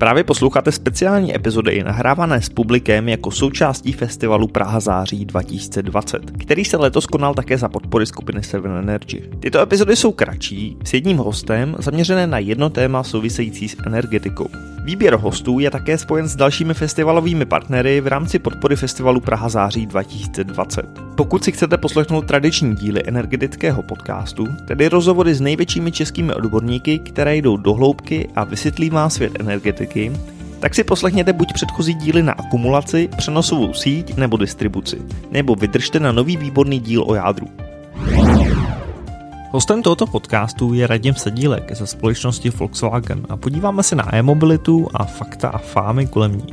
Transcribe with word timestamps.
Právě 0.00 0.24
posloucháte 0.24 0.72
speciální 0.72 1.36
epizody 1.36 1.82
nahrávané 1.84 2.42
s 2.42 2.48
publikem 2.48 3.08
jako 3.08 3.30
součástí 3.30 3.92
festivalu 3.92 4.48
Praha 4.48 4.80
září 4.80 5.24
2020, 5.24 6.30
který 6.38 6.64
se 6.64 6.76
letos 6.76 7.06
konal 7.06 7.34
také 7.34 7.58
za 7.58 7.68
podpory 7.68 8.06
skupiny 8.06 8.42
Seven 8.42 8.72
Energy. 8.72 9.22
Tyto 9.40 9.60
epizody 9.60 9.96
jsou 9.96 10.12
kratší, 10.12 10.76
s 10.84 10.94
jedním 10.94 11.16
hostem, 11.16 11.76
zaměřené 11.78 12.26
na 12.26 12.38
jedno 12.38 12.70
téma 12.70 13.02
související 13.02 13.68
s 13.68 13.76
energetikou. 13.86 14.48
Výběr 14.84 15.14
hostů 15.14 15.58
je 15.58 15.70
také 15.70 15.98
spojen 15.98 16.28
s 16.28 16.36
dalšími 16.36 16.74
festivalovými 16.74 17.44
partnery 17.44 18.00
v 18.00 18.06
rámci 18.06 18.38
podpory 18.38 18.76
festivalu 18.76 19.20
Praha 19.20 19.48
září 19.48 19.86
2020. 19.86 20.86
Pokud 21.14 21.44
si 21.44 21.52
chcete 21.52 21.78
poslechnout 21.78 22.26
tradiční 22.26 22.76
díly 22.76 23.02
energetického 23.06 23.82
podcastu, 23.82 24.46
tedy 24.66 24.88
rozhovory 24.88 25.34
s 25.34 25.40
největšími 25.40 25.92
českými 25.92 26.34
odborníky, 26.34 26.98
které 26.98 27.36
jdou 27.36 27.56
do 27.56 27.74
hloubky 27.74 28.28
a 28.36 28.44
vysvětlí 28.44 28.90
vám 28.90 29.10
svět 29.10 29.32
energetiky, 29.40 30.12
tak 30.60 30.74
si 30.74 30.84
poslechněte 30.84 31.32
buď 31.32 31.52
předchozí 31.52 31.94
díly 31.94 32.22
na 32.22 32.32
akumulaci, 32.32 33.08
přenosovou 33.16 33.74
síť 33.74 34.16
nebo 34.16 34.36
distribuci, 34.36 35.02
nebo 35.30 35.54
vydržte 35.54 36.00
na 36.00 36.12
nový 36.12 36.36
výborný 36.36 36.80
díl 36.80 37.04
o 37.06 37.14
jádru. 37.14 37.48
Hostem 39.52 39.82
tohoto 39.82 40.06
podcastu 40.06 40.74
je 40.74 40.86
Radim 40.86 41.14
Sedílek 41.14 41.76
ze 41.76 41.86
společnosti 41.86 42.50
Volkswagen 42.50 43.26
a 43.28 43.36
podíváme 43.36 43.82
se 43.82 43.96
na 43.96 44.14
e-mobilitu 44.14 44.88
a 44.94 45.04
fakta 45.04 45.48
a 45.48 45.58
fámy 45.58 46.06
kolem 46.06 46.36
ní. 46.36 46.46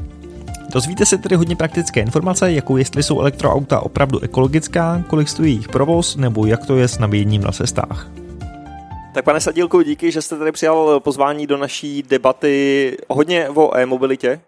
Dozvíte 0.73 1.05
se 1.05 1.17
tedy 1.17 1.35
hodně 1.35 1.55
praktické 1.55 2.01
informace, 2.01 2.51
jako 2.51 2.77
jestli 2.77 3.03
jsou 3.03 3.19
elektroauta 3.19 3.79
opravdu 3.79 4.19
ekologická, 4.19 5.03
kolik 5.07 5.29
stojí 5.29 5.53
jejich 5.53 5.67
provoz, 5.67 6.15
nebo 6.15 6.45
jak 6.45 6.65
to 6.65 6.77
je 6.77 6.87
s 6.87 6.99
nabíjením 6.99 7.41
na 7.41 7.51
cestách. 7.51 8.07
Tak 9.13 9.25
pane 9.25 9.41
Sadílku, 9.41 9.81
díky, 9.81 10.11
že 10.11 10.21
jste 10.21 10.37
tady 10.37 10.51
přijal 10.51 10.99
pozvání 10.99 11.47
do 11.47 11.57
naší 11.57 12.03
debaty 12.03 12.97
hodně 13.09 13.49
o 13.49 13.77
e-mobilitě. 13.77 14.39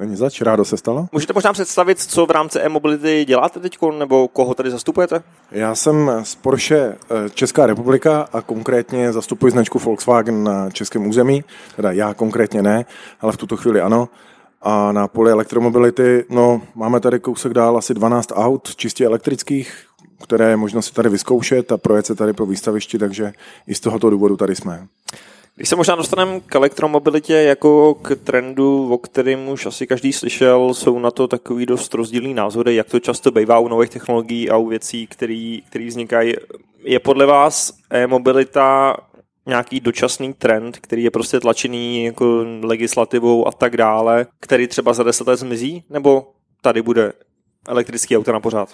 Není 0.00 0.16
zač, 0.16 0.40
rádo 0.40 0.64
se 0.64 0.76
stalo. 0.76 1.08
Můžete 1.12 1.32
možná 1.32 1.52
představit, 1.52 1.98
co 1.98 2.26
v 2.26 2.30
rámci 2.30 2.58
e-mobility 2.58 3.24
děláte 3.24 3.60
teď, 3.60 3.78
nebo 3.98 4.28
koho 4.28 4.54
tady 4.54 4.70
zastupujete? 4.70 5.22
Já 5.50 5.74
jsem 5.74 6.10
z 6.22 6.34
Porsche 6.34 6.76
eh, 6.76 7.30
Česká 7.30 7.66
republika 7.66 8.28
a 8.32 8.42
konkrétně 8.42 9.12
zastupuji 9.12 9.52
značku 9.52 9.78
Volkswagen 9.78 10.44
na 10.44 10.70
českém 10.70 11.06
území, 11.06 11.44
teda 11.76 11.92
já 11.92 12.14
konkrétně 12.14 12.62
ne, 12.62 12.84
ale 13.20 13.32
v 13.32 13.36
tuto 13.36 13.56
chvíli 13.56 13.80
ano. 13.80 14.08
A 14.62 14.92
na 14.92 15.08
poli 15.08 15.30
elektromobility, 15.30 16.24
no, 16.30 16.62
máme 16.74 17.00
tady 17.00 17.20
kousek 17.20 17.54
dál 17.54 17.78
asi 17.78 17.94
12 17.94 18.32
aut 18.34 18.76
čistě 18.76 19.04
elektrických, 19.04 19.84
které 20.22 20.50
je 20.50 20.56
možno 20.56 20.82
si 20.82 20.92
tady 20.92 21.08
vyzkoušet 21.08 21.72
a 21.72 21.76
projet 21.76 22.06
se 22.06 22.14
tady 22.14 22.32
po 22.32 22.46
výstavišti, 22.46 22.98
takže 22.98 23.32
i 23.66 23.74
z 23.74 23.80
tohoto 23.80 24.10
důvodu 24.10 24.36
tady 24.36 24.56
jsme. 24.56 24.86
Když 25.60 25.68
se 25.68 25.76
možná 25.76 25.94
dostaneme 25.94 26.40
k 26.40 26.54
elektromobilitě 26.54 27.34
jako 27.34 27.94
k 27.94 28.16
trendu, 28.24 28.92
o 28.92 28.98
kterém 28.98 29.48
už 29.48 29.66
asi 29.66 29.86
každý 29.86 30.12
slyšel, 30.12 30.74
jsou 30.74 30.98
na 30.98 31.10
to 31.10 31.28
takový 31.28 31.66
dost 31.66 31.94
rozdílný 31.94 32.34
názory, 32.34 32.74
jak 32.74 32.90
to 32.90 33.00
často 33.00 33.30
bývá 33.30 33.58
u 33.58 33.68
nových 33.68 33.90
technologií 33.90 34.50
a 34.50 34.56
u 34.56 34.66
věcí, 34.66 35.06
které 35.06 35.86
vznikají. 35.86 36.34
Je 36.82 37.00
podle 37.00 37.26
vás 37.26 37.72
e-mobilita 37.90 38.96
nějaký 39.46 39.80
dočasný 39.80 40.34
trend, 40.34 40.78
který 40.78 41.04
je 41.04 41.10
prostě 41.10 41.40
tlačený 41.40 42.04
jako 42.04 42.44
legislativou 42.62 43.48
a 43.48 43.52
tak 43.52 43.76
dále, 43.76 44.26
který 44.40 44.66
třeba 44.66 44.92
za 44.92 45.02
deset 45.02 45.26
let 45.26 45.36
zmizí, 45.36 45.84
nebo 45.90 46.32
tady 46.62 46.82
bude 46.82 47.12
elektrický 47.68 48.16
auto 48.16 48.32
na 48.32 48.40
pořád? 48.40 48.68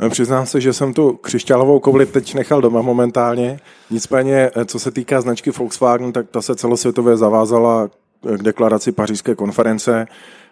Eh, 0.00 0.08
přiznám 0.08 0.46
se, 0.46 0.60
že 0.60 0.72
jsem 0.72 0.94
tu 0.94 1.12
křišťálovou 1.12 1.80
kouli 1.80 2.06
teď 2.06 2.34
nechal 2.34 2.60
doma 2.60 2.82
momentálně. 2.82 3.60
Nicméně, 3.90 4.50
eh, 4.56 4.64
co 4.64 4.78
se 4.78 4.90
týká 4.90 5.20
značky 5.20 5.50
Volkswagen, 5.50 6.12
tak 6.12 6.30
ta 6.30 6.42
se 6.42 6.54
celosvětově 6.54 7.16
zavázala 7.16 7.88
k 8.22 8.42
deklaraci 8.42 8.92
pařížské 8.92 9.34
konference 9.34 10.06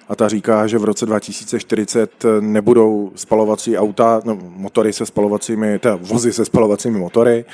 a 0.08 0.16
ta 0.16 0.28
říká, 0.28 0.66
že 0.66 0.78
v 0.78 0.84
roce 0.84 1.06
2040 1.06 2.40
nebudou 2.40 3.12
spalovací 3.14 3.78
auta, 3.78 4.20
no, 4.24 4.38
motory 4.56 4.92
se 4.92 5.06
spalovacími, 5.06 5.78
teda 5.78 5.98
vozy 6.00 6.32
se 6.32 6.44
spalovacími 6.44 6.98
motory 6.98 7.44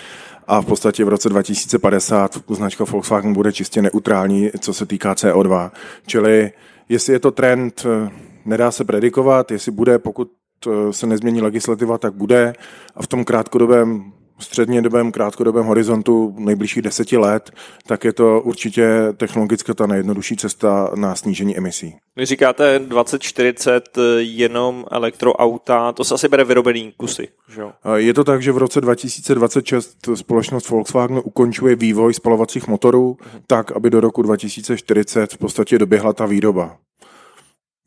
a 0.46 0.60
v 0.60 0.66
podstatě 0.66 1.04
v 1.04 1.08
roce 1.08 1.28
2050 1.28 2.36
značka 2.48 2.84
Volkswagen 2.84 3.32
bude 3.32 3.52
čistě 3.52 3.82
neutrální, 3.82 4.50
co 4.60 4.74
se 4.74 4.86
týká 4.86 5.14
CO2. 5.14 5.70
Čili 6.06 6.52
jestli 6.88 7.12
je 7.12 7.18
to 7.18 7.30
trend, 7.30 7.86
eh, 7.86 8.10
nedá 8.44 8.70
se 8.70 8.84
predikovat, 8.84 9.50
jestli 9.50 9.72
bude, 9.72 9.98
pokud 9.98 10.28
Eh, 10.28 10.47
se 10.90 11.06
nezmění 11.06 11.42
legislativa, 11.42 11.98
tak 11.98 12.14
bude 12.14 12.52
a 12.96 13.02
v 13.02 13.06
tom 13.06 13.24
krátkodobém 13.24 14.12
střednědobém, 14.40 15.12
krátkodobém 15.12 15.66
horizontu 15.66 16.34
nejbližších 16.38 16.82
deseti 16.82 17.16
let, 17.16 17.50
tak 17.86 18.04
je 18.04 18.12
to 18.12 18.40
určitě 18.40 18.88
technologicky 19.16 19.74
ta 19.74 19.86
nejjednodušší 19.86 20.36
cesta 20.36 20.90
na 20.94 21.14
snížení 21.14 21.56
emisí. 21.56 21.96
Vy 22.16 22.26
říkáte 22.26 22.78
2040 22.78 23.98
jenom 24.18 24.84
elektroauta, 24.90 25.92
to 25.92 26.04
se 26.04 26.14
asi 26.14 26.28
bere 26.28 26.44
vyrobený 26.44 26.92
kusy, 26.96 27.28
že 27.48 27.60
jo? 27.60 27.72
Je 27.94 28.14
to 28.14 28.24
tak, 28.24 28.42
že 28.42 28.52
v 28.52 28.58
roce 28.58 28.80
2026 28.80 30.08
společnost 30.14 30.68
Volkswagen 30.68 31.20
ukončuje 31.24 31.76
vývoj 31.76 32.14
spalovacích 32.14 32.68
motorů 32.68 33.16
tak, 33.46 33.72
aby 33.72 33.90
do 33.90 34.00
roku 34.00 34.22
2040 34.22 35.32
v 35.32 35.38
podstatě 35.38 35.78
doběhla 35.78 36.12
ta 36.12 36.26
výroba. 36.26 36.76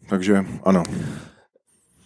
Takže 0.10 0.46
ano. 0.64 0.84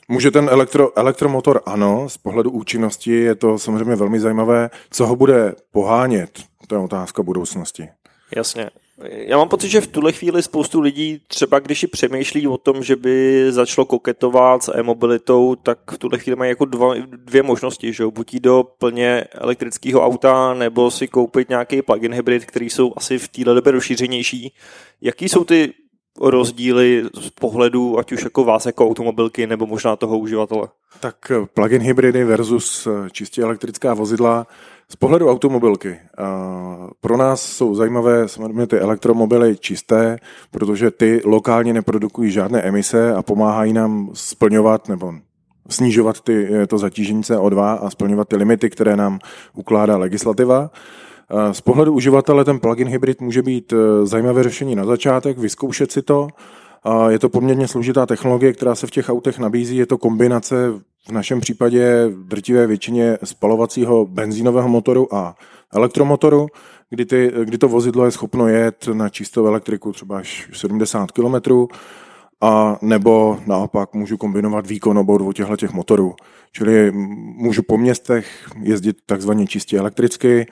Může 0.07 0.31
ten 0.31 0.49
elektro, 0.51 0.97
elektromotor, 0.97 1.61
ano, 1.65 2.09
z 2.09 2.17
pohledu 2.17 2.51
účinnosti 2.51 3.11
je 3.11 3.35
to 3.35 3.59
samozřejmě 3.59 3.95
velmi 3.95 4.19
zajímavé. 4.19 4.69
Co 4.91 5.07
ho 5.07 5.15
bude 5.15 5.55
pohánět, 5.71 6.39
to 6.67 6.75
je 6.75 6.81
otázka 6.81 7.23
budoucnosti. 7.23 7.89
Jasně. 8.35 8.69
Já 9.11 9.37
mám 9.37 9.49
pocit, 9.49 9.69
že 9.69 9.81
v 9.81 9.87
tuhle 9.87 10.11
chvíli 10.11 10.43
spoustu 10.43 10.79
lidí, 10.79 11.21
třeba 11.27 11.59
když 11.59 11.79
si 11.79 11.87
přemýšlí 11.87 12.47
o 12.47 12.57
tom, 12.57 12.83
že 12.83 12.95
by 12.95 13.45
začalo 13.49 13.85
koketovat 13.85 14.63
s 14.63 14.77
e-mobilitou, 14.77 15.55
tak 15.55 15.91
v 15.91 15.97
tuhle 15.97 16.19
chvíli 16.19 16.35
mají 16.35 16.49
jako 16.49 16.65
dva, 16.65 16.93
dvě 17.05 17.43
možnosti, 17.43 17.93
že 17.93 18.05
buď 18.05 18.33
jít 18.33 18.43
do 18.43 18.63
plně 18.77 19.23
elektrického 19.31 20.05
auta, 20.05 20.53
nebo 20.53 20.91
si 20.91 21.07
koupit 21.07 21.49
nějaký 21.49 21.81
plug-in 21.81 22.13
hybrid, 22.13 22.45
který 22.45 22.69
jsou 22.69 22.93
asi 22.97 23.17
v 23.17 23.27
téhle 23.27 23.53
době 23.53 23.71
rozšířenější. 23.71 24.53
Jaký 25.01 25.29
jsou 25.29 25.43
ty 25.43 25.73
rozdíly 26.21 27.03
z 27.13 27.29
pohledu, 27.29 27.99
ať 27.99 28.11
už 28.11 28.23
jako 28.23 28.43
vás 28.43 28.65
jako 28.65 28.87
automobilky, 28.87 29.47
nebo 29.47 29.65
možná 29.65 29.95
toho 29.95 30.17
uživatele? 30.17 30.67
Tak 30.99 31.31
eh, 31.31 31.45
plug-in 31.53 31.81
hybridy 31.81 32.23
versus 32.23 32.87
eh, 32.87 33.09
čistě 33.11 33.41
elektrická 33.41 33.93
vozidla 33.93 34.47
z 34.89 34.95
pohledu 34.95 35.29
automobilky. 35.29 35.99
Pro 37.01 37.17
nás 37.17 37.41
jsou 37.41 37.75
zajímavé 37.75 38.27
samozřejmě 38.27 38.67
ty 38.67 38.79
elektromobily 38.79 39.57
čisté, 39.57 40.17
protože 40.51 40.91
ty 40.91 41.21
lokálně 41.25 41.73
neprodukují 41.73 42.31
žádné 42.31 42.61
emise 42.61 43.13
a 43.15 43.21
pomáhají 43.21 43.73
nám 43.73 44.09
splňovat 44.13 44.89
nebo 44.89 45.13
snižovat 45.69 46.21
ty, 46.21 46.47
eh, 46.53 46.67
to 46.67 46.77
zatížení 46.77 47.23
CO2 47.23 47.77
a 47.81 47.89
splňovat 47.89 48.27
ty 48.27 48.35
limity, 48.35 48.69
které 48.69 48.95
nám 48.95 49.19
ukládá 49.53 49.97
legislativa. 49.97 50.69
Z 51.51 51.61
pohledu 51.61 51.93
uživatele 51.93 52.45
ten 52.45 52.59
plugin 52.59 52.87
hybrid 52.87 53.21
může 53.21 53.41
být 53.41 53.73
e, 53.73 54.05
zajímavé 54.05 54.43
řešení 54.43 54.75
na 54.75 54.85
začátek, 54.85 55.37
vyzkoušet 55.37 55.91
si 55.91 56.01
to. 56.01 56.27
Je 57.09 57.19
to 57.19 57.29
poměrně 57.29 57.67
složitá 57.67 58.05
technologie, 58.05 58.53
která 58.53 58.75
se 58.75 58.87
v 58.87 58.91
těch 58.91 59.09
autech 59.09 59.39
nabízí. 59.39 59.77
Je 59.77 59.85
to 59.85 59.97
kombinace 59.97 60.71
v 61.07 61.11
našem 61.11 61.41
případě 61.41 62.09
drtivé 62.23 62.67
většině 62.67 63.17
spalovacího 63.23 64.05
benzínového 64.05 64.69
motoru 64.69 65.15
a 65.15 65.35
elektromotoru, 65.73 66.47
kdy, 66.89 67.05
ty, 67.05 67.31
kdy 67.43 67.57
to 67.57 67.67
vozidlo 67.67 68.05
je 68.05 68.11
schopno 68.11 68.47
jet 68.47 68.87
na 68.93 69.09
čistou 69.09 69.45
elektriku 69.45 69.91
třeba 69.91 70.17
až 70.17 70.49
70 70.53 71.11
km, 71.11 71.35
a 72.41 72.77
nebo 72.81 73.39
naopak 73.47 73.93
můžu 73.93 74.17
kombinovat 74.17 74.67
výkon 74.67 74.97
obou 74.97 75.31
těchto 75.31 75.57
těch 75.57 75.73
motorů. 75.73 76.15
Čili 76.51 76.91
můžu 77.37 77.63
po 77.63 77.77
městech 77.77 78.49
jezdit 78.61 78.97
takzvaně 79.05 79.47
čistě 79.47 79.77
elektricky, 79.77 80.47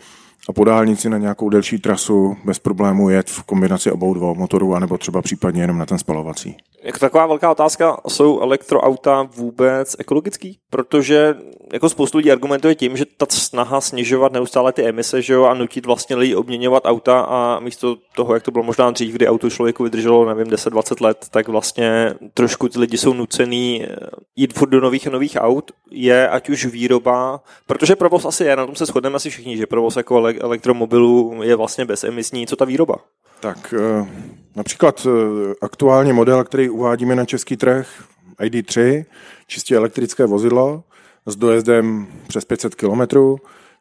a 0.50 0.54
po 0.54 0.64
dálnici 0.64 1.10
na 1.10 1.18
nějakou 1.18 1.50
delší 1.50 1.80
trasu 1.80 2.38
bez 2.46 2.60
problémů 2.60 3.10
jet 3.10 3.30
v 3.30 3.44
kombinaci 3.44 3.92
obou 3.92 4.14
dvou 4.14 4.36
motorů, 4.36 4.76
anebo 4.76 4.98
třeba 4.98 5.22
případně 5.22 5.62
jenom 5.62 5.78
na 5.78 5.86
ten 5.86 5.98
spalovací. 5.98 6.58
Jako 6.84 7.00
taková 7.00 7.26
velká 7.26 7.52
otázka, 7.52 7.98
jsou 8.08 8.42
elektroauta 8.42 9.24
vůbec 9.36 9.96
ekologický? 10.00 10.60
Protože 10.70 11.36
jako 11.74 11.90
spoustu 11.90 12.18
lidí 12.18 12.32
argumentuje 12.32 12.76
tím, 12.76 12.98
že 12.98 13.06
ta 13.18 13.26
snaha 13.30 13.82
snižovat 13.82 14.32
neustále 14.32 14.74
ty 14.74 14.84
emise 14.86 15.22
že 15.22 15.34
jo, 15.34 15.44
a 15.44 15.54
nutit 15.54 15.86
vlastně 15.86 16.16
lidi 16.16 16.36
obměňovat 16.36 16.84
auta 16.86 17.20
a 17.20 17.60
místo 17.60 17.98
toho, 18.16 18.34
jak 18.34 18.44
to 18.44 18.52
bylo 18.52 18.64
možná 18.64 18.92
dřív, 18.92 19.14
kdy 19.14 19.28
auto 19.28 19.50
člověku 19.50 19.84
vydrželo, 19.84 20.26
nevím, 20.26 20.54
10-20 20.54 21.06
let, 21.06 21.28
tak 21.32 21.48
vlastně 21.48 22.14
trošku 22.34 22.70
ty 22.70 22.80
lidi 22.80 22.98
jsou 22.98 23.14
nucený 23.14 23.84
eh, 23.84 23.96
jít 24.36 24.54
furt 24.54 24.70
do 24.70 24.82
nových 24.82 25.08
a 25.08 25.12
nových 25.12 25.38
aut, 25.40 25.72
je 25.92 26.30
ať 26.30 26.50
už 26.50 26.66
výroba, 26.66 27.42
protože 27.68 27.96
provoz 27.96 28.26
asi 28.26 28.44
je, 28.44 28.56
na 28.56 28.66
tom 28.66 28.76
se 28.76 28.86
shodneme 28.86 29.16
asi 29.16 29.30
všichni, 29.30 29.58
že 29.58 29.68
provoz 29.68 29.96
jako 29.96 30.20
elektromobilů 30.42 31.40
je 31.44 31.56
vlastně 31.56 31.86
bezemisní, 31.86 32.48
co 32.48 32.56
ta 32.56 32.66
výroba? 32.66 32.96
Tak 33.40 33.74
eh, 33.78 34.08
například 34.56 35.08
eh, 35.08 35.54
aktuálně 35.62 36.14
model, 36.14 36.44
který 36.44 36.70
uvádíme 36.70 37.16
na 37.16 37.26
český 37.26 37.58
trh, 37.58 38.04
ID3, 38.42 39.06
čistě 39.48 39.76
elektrické 39.76 40.26
vozidlo 40.26 40.84
s 41.26 41.36
dojezdem 41.36 42.08
přes 42.28 42.46
500 42.46 42.76
km, 42.76 43.02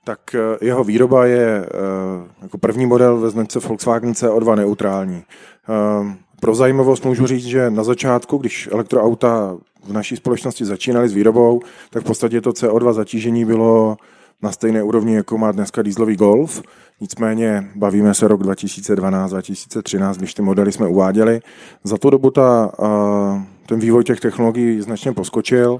tak 0.04 0.20
jeho 0.60 0.84
výroba 0.84 1.26
je 1.26 1.66
jako 2.42 2.58
první 2.58 2.86
model 2.86 3.16
ve 3.16 3.30
značce 3.30 3.58
Volkswagen 3.58 4.12
CO2 4.12 4.56
neutrální. 4.56 5.24
Pro 6.42 6.54
zajímavost 6.54 7.04
můžu 7.04 7.26
říct, 7.26 7.44
že 7.44 7.70
na 7.70 7.84
začátku, 7.84 8.36
když 8.36 8.68
elektroauta 8.72 9.56
v 9.84 9.92
naší 9.92 10.16
společnosti 10.16 10.64
začínaly 10.64 11.08
s 11.08 11.12
výrobou, 11.12 11.60
tak 11.90 12.02
v 12.02 12.06
podstatě 12.06 12.40
to 12.40 12.50
CO2 12.50 12.92
zatížení 12.92 13.44
bylo 13.44 13.96
na 14.42 14.52
stejné 14.52 14.82
úrovni, 14.82 15.14
jako 15.14 15.38
má 15.38 15.52
dneska 15.52 15.82
dýzlový 15.82 16.16
Golf. 16.16 16.62
Nicméně 17.00 17.70
bavíme 17.74 18.14
se 18.14 18.28
rok 18.28 18.40
2012-2013, 18.40 20.14
když 20.14 20.34
ty 20.34 20.42
modely 20.42 20.72
jsme 20.72 20.86
uváděli. 20.86 21.40
Za 21.84 21.98
tu 21.98 22.10
dobu 22.10 22.30
ta, 22.30 22.72
ten 23.66 23.80
vývoj 23.80 24.04
těch 24.04 24.20
technologií 24.20 24.80
značně 24.80 25.12
poskočil 25.12 25.78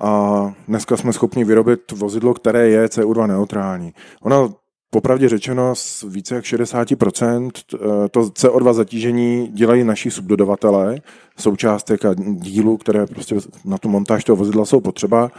a 0.00 0.52
dneska 0.68 0.96
jsme 0.96 1.12
schopni 1.12 1.44
vyrobit 1.44 1.92
vozidlo, 1.92 2.34
které 2.34 2.68
je 2.68 2.86
CO2 2.86 3.26
neutrální. 3.26 3.92
Ono 4.22 4.54
Popravdě 4.92 5.28
řečeno, 5.28 5.74
z 5.74 6.04
více 6.08 6.34
jak 6.34 6.44
60% 6.44 7.50
eh, 7.74 7.78
to 8.08 8.20
CO2 8.20 8.72
zatížení 8.72 9.48
dělají 9.48 9.84
naši 9.84 10.10
subdodavatelé, 10.10 11.00
součástek 11.38 12.04
a 12.04 12.14
dílu, 12.16 12.76
které 12.76 13.06
prostě 13.06 13.36
na 13.64 13.78
tu 13.78 13.88
montáž 13.88 14.24
toho 14.24 14.36
vozidla 14.36 14.64
jsou 14.64 14.80
potřeba. 14.80 15.30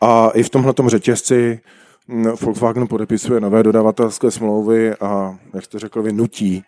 A 0.00 0.30
i 0.34 0.42
v 0.42 0.50
tomhle 0.50 0.74
řetězci 0.86 1.60
Volkswagen 2.40 2.88
podepisuje 2.88 3.40
nové 3.40 3.62
dodavatelské 3.62 4.30
smlouvy 4.30 4.94
a, 5.00 5.38
jak 5.54 5.64
jste 5.64 5.78
řekl, 5.78 6.02
vy 6.02 6.12
nutí 6.12 6.64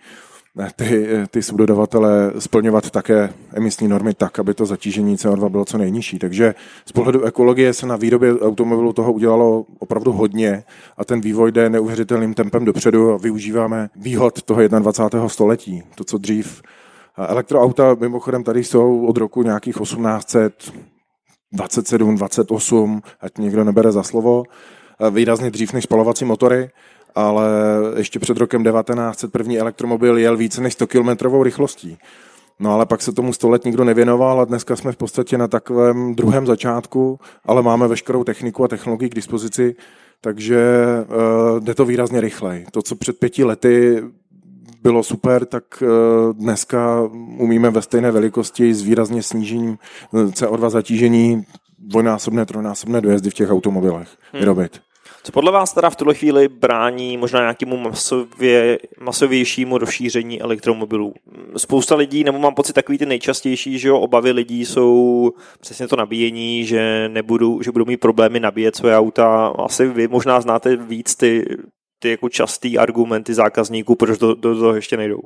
ty, 0.76 1.08
ty 1.31 1.42
subdodavatele 1.42 2.32
splňovat 2.38 2.90
také 2.90 3.32
emisní 3.52 3.88
normy 3.88 4.14
tak, 4.14 4.38
aby 4.38 4.54
to 4.54 4.66
zatížení 4.66 5.16
CO2 5.16 5.48
bylo 5.48 5.64
co 5.64 5.78
nejnižší. 5.78 6.19
Takže 6.19 6.54
z 6.86 6.92
pohledu 6.92 7.22
ekologie 7.22 7.75
se 7.75 7.86
na 7.86 7.96
výrobě 7.96 8.40
automobilu 8.40 8.92
toho 8.92 9.12
udělalo 9.12 9.66
opravdu 9.78 10.12
hodně 10.12 10.64
a 10.96 11.04
ten 11.04 11.20
vývoj 11.20 11.52
jde 11.52 11.70
neuvěřitelným 11.70 12.34
tempem 12.34 12.64
dopředu 12.64 13.12
a 13.12 13.16
využíváme 13.16 13.90
výhod 13.96 14.42
toho 14.42 14.69
21. 14.69 15.28
století. 15.28 15.82
To, 15.94 16.04
co 16.04 16.19
dřív 16.19 16.62
Elektroauta 17.19 17.96
mimochodem 18.00 18.44
tady 18.44 18.64
jsou 18.64 19.06
od 19.06 19.16
roku 19.16 19.42
nějakých 19.42 19.76
1827, 19.82 22.16
28, 22.16 23.02
ať 23.20 23.38
někdo 23.38 23.64
nebere 23.64 23.92
za 23.92 24.02
slovo, 24.02 24.44
výrazně 25.11 25.51
dřív 25.51 25.73
než 25.73 25.85
spalovací 25.85 26.25
motory 26.25 26.71
ale 27.15 27.47
ještě 27.97 28.19
před 28.19 28.37
rokem 28.37 28.65
1900 28.65 29.33
první 29.33 29.59
elektromobil 29.59 30.19
jel 30.19 30.37
více 30.37 30.61
než 30.61 30.73
100 30.73 30.87
km 30.87 31.43
rychlostí. 31.43 31.99
No 32.61 32.73
ale 32.73 32.87
pak 32.87 33.03
se 33.03 33.12
tomu 33.12 33.33
sto 33.33 33.49
let 33.49 33.65
nikdo 33.65 33.85
nevěnoval 33.85 34.41
a 34.41 34.45
dneska 34.45 34.77
jsme 34.77 34.93
v 34.93 34.97
podstatě 34.97 35.39
na 35.39 35.49
takovém 35.49 36.15
druhém 36.15 36.47
začátku, 36.47 37.19
ale 37.45 37.62
máme 37.62 37.89
veškerou 37.89 38.25
techniku 38.25 38.65
a 38.65 38.69
technologii 38.69 39.09
k 39.09 39.15
dispozici, 39.15 39.77
takže 40.21 40.65
uh, 41.55 41.61
jde 41.61 41.75
to 41.75 41.85
výrazně 41.85 42.21
rychleji. 42.21 42.67
To, 42.71 42.83
co 42.83 42.97
před 42.97 43.19
pěti 43.19 43.45
lety 43.45 44.03
bylo 44.83 45.03
super, 45.03 45.45
tak 45.45 45.65
uh, 45.83 46.33
dneska 46.33 47.03
umíme 47.39 47.71
ve 47.71 47.83
stejné 47.83 48.11
velikosti 48.11 48.75
s 48.75 48.83
výrazně 48.83 49.23
snížením 49.23 49.79
eh, 50.15 50.19
CO2 50.19 50.71
zatížení 50.71 51.45
dvojnásobné, 51.79 52.47
trojnásobné 52.47 53.01
dojezdy 53.01 53.31
v 53.31 53.35
těch 53.35 53.51
automobilech 53.51 54.09
hmm. 54.33 54.41
vyrobit. 54.41 54.81
Co 55.26 55.32
podle 55.32 55.53
vás 55.53 55.73
teda 55.73 55.91
v 55.91 55.97
tuhle 55.97 56.15
chvíli 56.15 56.49
brání 56.49 57.17
možná 57.17 57.41
nějakému 57.41 57.76
masově, 57.76 58.79
masovějšímu 59.00 59.79
rozšíření 59.79 60.43
elektromobilů? 60.43 61.15
Spousta 61.56 61.94
lidí, 61.97 62.25
nebo 62.25 62.38
mám 62.38 62.55
pocit 62.55 62.73
takový 62.73 62.99
ty 62.99 63.06
nejčastější, 63.06 63.79
že 63.79 63.88
jo, 63.88 63.99
obavy 63.99 64.31
lidí 64.31 64.65
jsou 64.65 65.32
přesně 65.61 65.88
to 65.88 65.97
nabíjení, 65.97 66.65
že 66.65 67.09
nebudou, 67.09 67.62
že 67.62 67.73
budou 67.73 67.85
mít 67.85 67.97
problémy 67.97 68.41
nabíjet 68.41 68.76
své 68.76 68.99
auta. 68.99 69.47
Asi 69.47 69.87
vy 69.87 70.09
možná 70.09 70.41
znáte 70.41 70.76
víc 70.76 71.15
ty, 71.15 71.56
ty 71.99 72.11
jako 72.11 72.29
častý 72.29 72.79
argumenty 72.79 73.35
zákazníků, 73.35 73.94
proč 73.94 74.19
do, 74.19 74.35
do 74.35 74.59
toho 74.59 74.75
ještě 74.75 74.97
nejdou. 74.97 75.20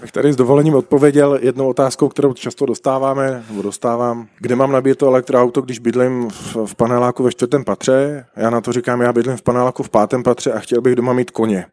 Bych 0.00 0.12
tady 0.12 0.32
s 0.32 0.36
dovolením 0.36 0.74
odpověděl 0.74 1.38
jednou 1.42 1.68
otázkou, 1.68 2.08
kterou 2.08 2.32
často 2.32 2.66
dostáváme, 2.66 3.44
nebo 3.50 3.62
dostávám. 3.62 4.26
Kde 4.38 4.56
mám 4.56 4.72
nabít 4.72 4.98
to 4.98 5.06
elektroauto, 5.06 5.60
když 5.60 5.78
bydlím 5.78 6.30
v, 6.30 6.56
v 6.66 6.74
paneláku 6.74 7.22
ve 7.22 7.30
čtvrtém 7.30 7.64
patře? 7.64 8.26
Já 8.36 8.50
na 8.50 8.60
to 8.60 8.72
říkám, 8.72 9.00
já 9.00 9.12
bydlím 9.12 9.36
v 9.36 9.42
paneláku 9.42 9.82
v 9.82 9.90
pátém 9.90 10.22
patře 10.22 10.52
a 10.52 10.58
chtěl 10.58 10.80
bych 10.80 10.94
doma 10.94 11.12
mít 11.12 11.30
koně 11.30 11.66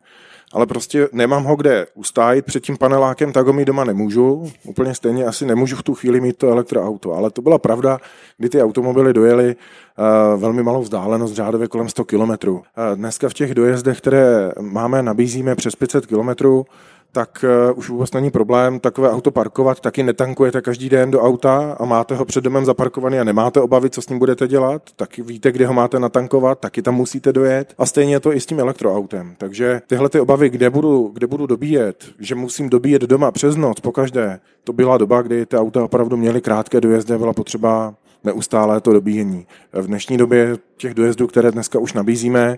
ale 0.54 0.66
prostě 0.66 1.10
nemám 1.12 1.44
ho 1.44 1.56
kde 1.56 1.88
ustájit 1.94 2.46
před 2.46 2.64
tím 2.64 2.78
panelákem, 2.78 3.34
tak 3.34 3.48
ho 3.48 3.54
mít 3.54 3.66
doma 3.66 3.84
nemůžu. 3.84 4.52
Úplně 4.64 4.96
stejně 4.96 5.25
asi 5.25 5.46
nemůžu 5.46 5.75
v 5.75 5.84
tu 5.84 5.94
chvíli 5.94 6.22
mít 6.22 6.38
to 6.38 6.50
elektroauto. 6.50 7.14
Ale 7.14 7.31
to 7.31 7.42
byla 7.42 7.58
pravda, 7.58 8.00
kdy 8.38 8.50
ty 8.50 8.64
automobily 8.64 9.14
dojely 9.14 9.56
uh, 9.56 10.42
velmi 10.42 10.64
malou 10.64 10.81
vzdálenost, 10.81 11.34
řádově 11.34 11.68
kolem 11.68 11.90
100 11.90 12.06
kilometrů. 12.06 12.54
Uh, 12.56 12.64
dneska 12.96 13.30
v 13.30 13.34
těch 13.34 13.54
dojezdech, 13.54 13.98
které 13.98 14.52
máme, 14.62 15.04
nabízíme 15.04 15.56
přes 15.56 15.75
500 15.75 16.06
kilometrů, 16.06 16.66
tak 17.15 17.45
uh, 17.71 17.77
už 17.77 17.89
vůbec 17.89 18.12
není 18.12 18.31
problém 18.31 18.80
takové 18.80 19.12
auto 19.12 19.31
parkovat, 19.31 19.80
taky 19.80 20.04
netankujete 20.04 20.62
každý 20.62 20.89
den 20.89 21.12
do 21.12 21.21
auta 21.21 21.75
a 21.80 21.86
máte 21.86 22.15
ho 22.15 22.25
před 22.25 22.44
domem 22.44 22.65
zaparkovaný 22.65 23.19
a 23.19 23.24
nemáte 23.24 23.62
obavy, 23.62 23.89
co 23.89 24.01
s 24.01 24.10
ním 24.10 24.19
budete 24.19 24.48
dělat, 24.48 24.81
taky 24.95 25.21
víte, 25.21 25.51
kde 25.51 25.68
ho 25.68 25.74
máte 25.74 26.00
natankovat, 26.00 26.60
taky 26.60 26.81
tam 26.81 26.95
musíte 26.95 27.33
dojet 27.33 27.74
a 27.77 27.86
stejně 27.86 28.15
je 28.15 28.19
to 28.19 28.33
i 28.33 28.39
s 28.39 28.45
tím 28.45 28.60
elektroautem. 28.60 29.36
Takže 29.38 29.81
tyhle 29.88 30.10
ty 30.10 30.19
obavy, 30.19 30.50
kde 30.50 30.69
budu, 30.69 31.12
kde 31.13 31.27
budu 31.27 31.45
dobíjet, 31.45 32.06
že 32.19 32.36
musím 32.36 32.69
dobíjet 32.69 33.01
doma 33.01 33.31
přes 33.31 33.56
noc 33.56 33.80
po 33.80 33.92
každé, 33.92 34.39
to 34.63 34.74
byla 34.74 34.98
doba, 34.98 35.21
kdy 35.21 35.45
ty 35.45 35.57
auta 35.57 35.83
opravdu 35.83 36.18
měly 36.18 36.42
krátké 36.42 36.81
dojezdy 36.81 37.18
byla 37.18 37.33
potřeba 37.33 37.94
neustále 38.24 38.81
to 38.81 38.94
dobíjení. 38.94 39.45
V 39.74 39.88
dnešní 39.88 40.18
době 40.18 40.57
těch 40.77 40.94
dojezdů, 40.94 41.27
které 41.27 41.51
dneska 41.51 41.80
už 41.80 41.94
nabízíme, 41.94 42.57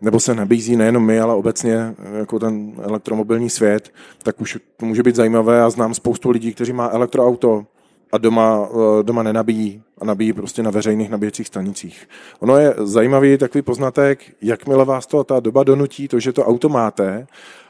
nebo 0.00 0.20
se 0.20 0.34
nabízí 0.34 0.76
nejenom 0.76 1.06
my, 1.06 1.20
ale 1.20 1.34
obecně 1.34 1.94
jako 2.18 2.38
ten 2.38 2.72
elektromobilní 2.82 3.50
svět, 3.50 3.92
tak 4.22 4.40
už 4.40 4.58
to 4.76 4.86
může 4.86 5.02
být 5.02 5.16
zajímavé 5.16 5.62
a 5.62 5.70
znám 5.70 5.94
spoustu 5.94 6.30
lidí, 6.30 6.54
kteří 6.54 6.72
má 6.72 6.88
elektroauto 6.92 7.66
a 8.12 8.18
doma, 8.18 8.68
eh, 8.70 9.02
doma 9.02 9.22
nenabíjí 9.22 9.82
a 9.98 10.04
nabíjí 10.04 10.32
prostě 10.32 10.62
na 10.62 10.70
veřejných 10.70 11.10
nabíjecích 11.10 11.46
stanicích. 11.46 12.08
Ono 12.40 12.56
je 12.56 12.74
zajímavý 12.78 13.38
takový 13.38 13.62
poznatek, 13.62 14.20
jakmile 14.42 14.84
vás 14.84 15.06
to 15.06 15.24
ta 15.24 15.40
doba 15.40 15.64
donutí, 15.64 16.08
to, 16.08 16.20
že 16.20 16.32
to 16.32 16.44
auto 16.44 16.68
máte 16.68 17.26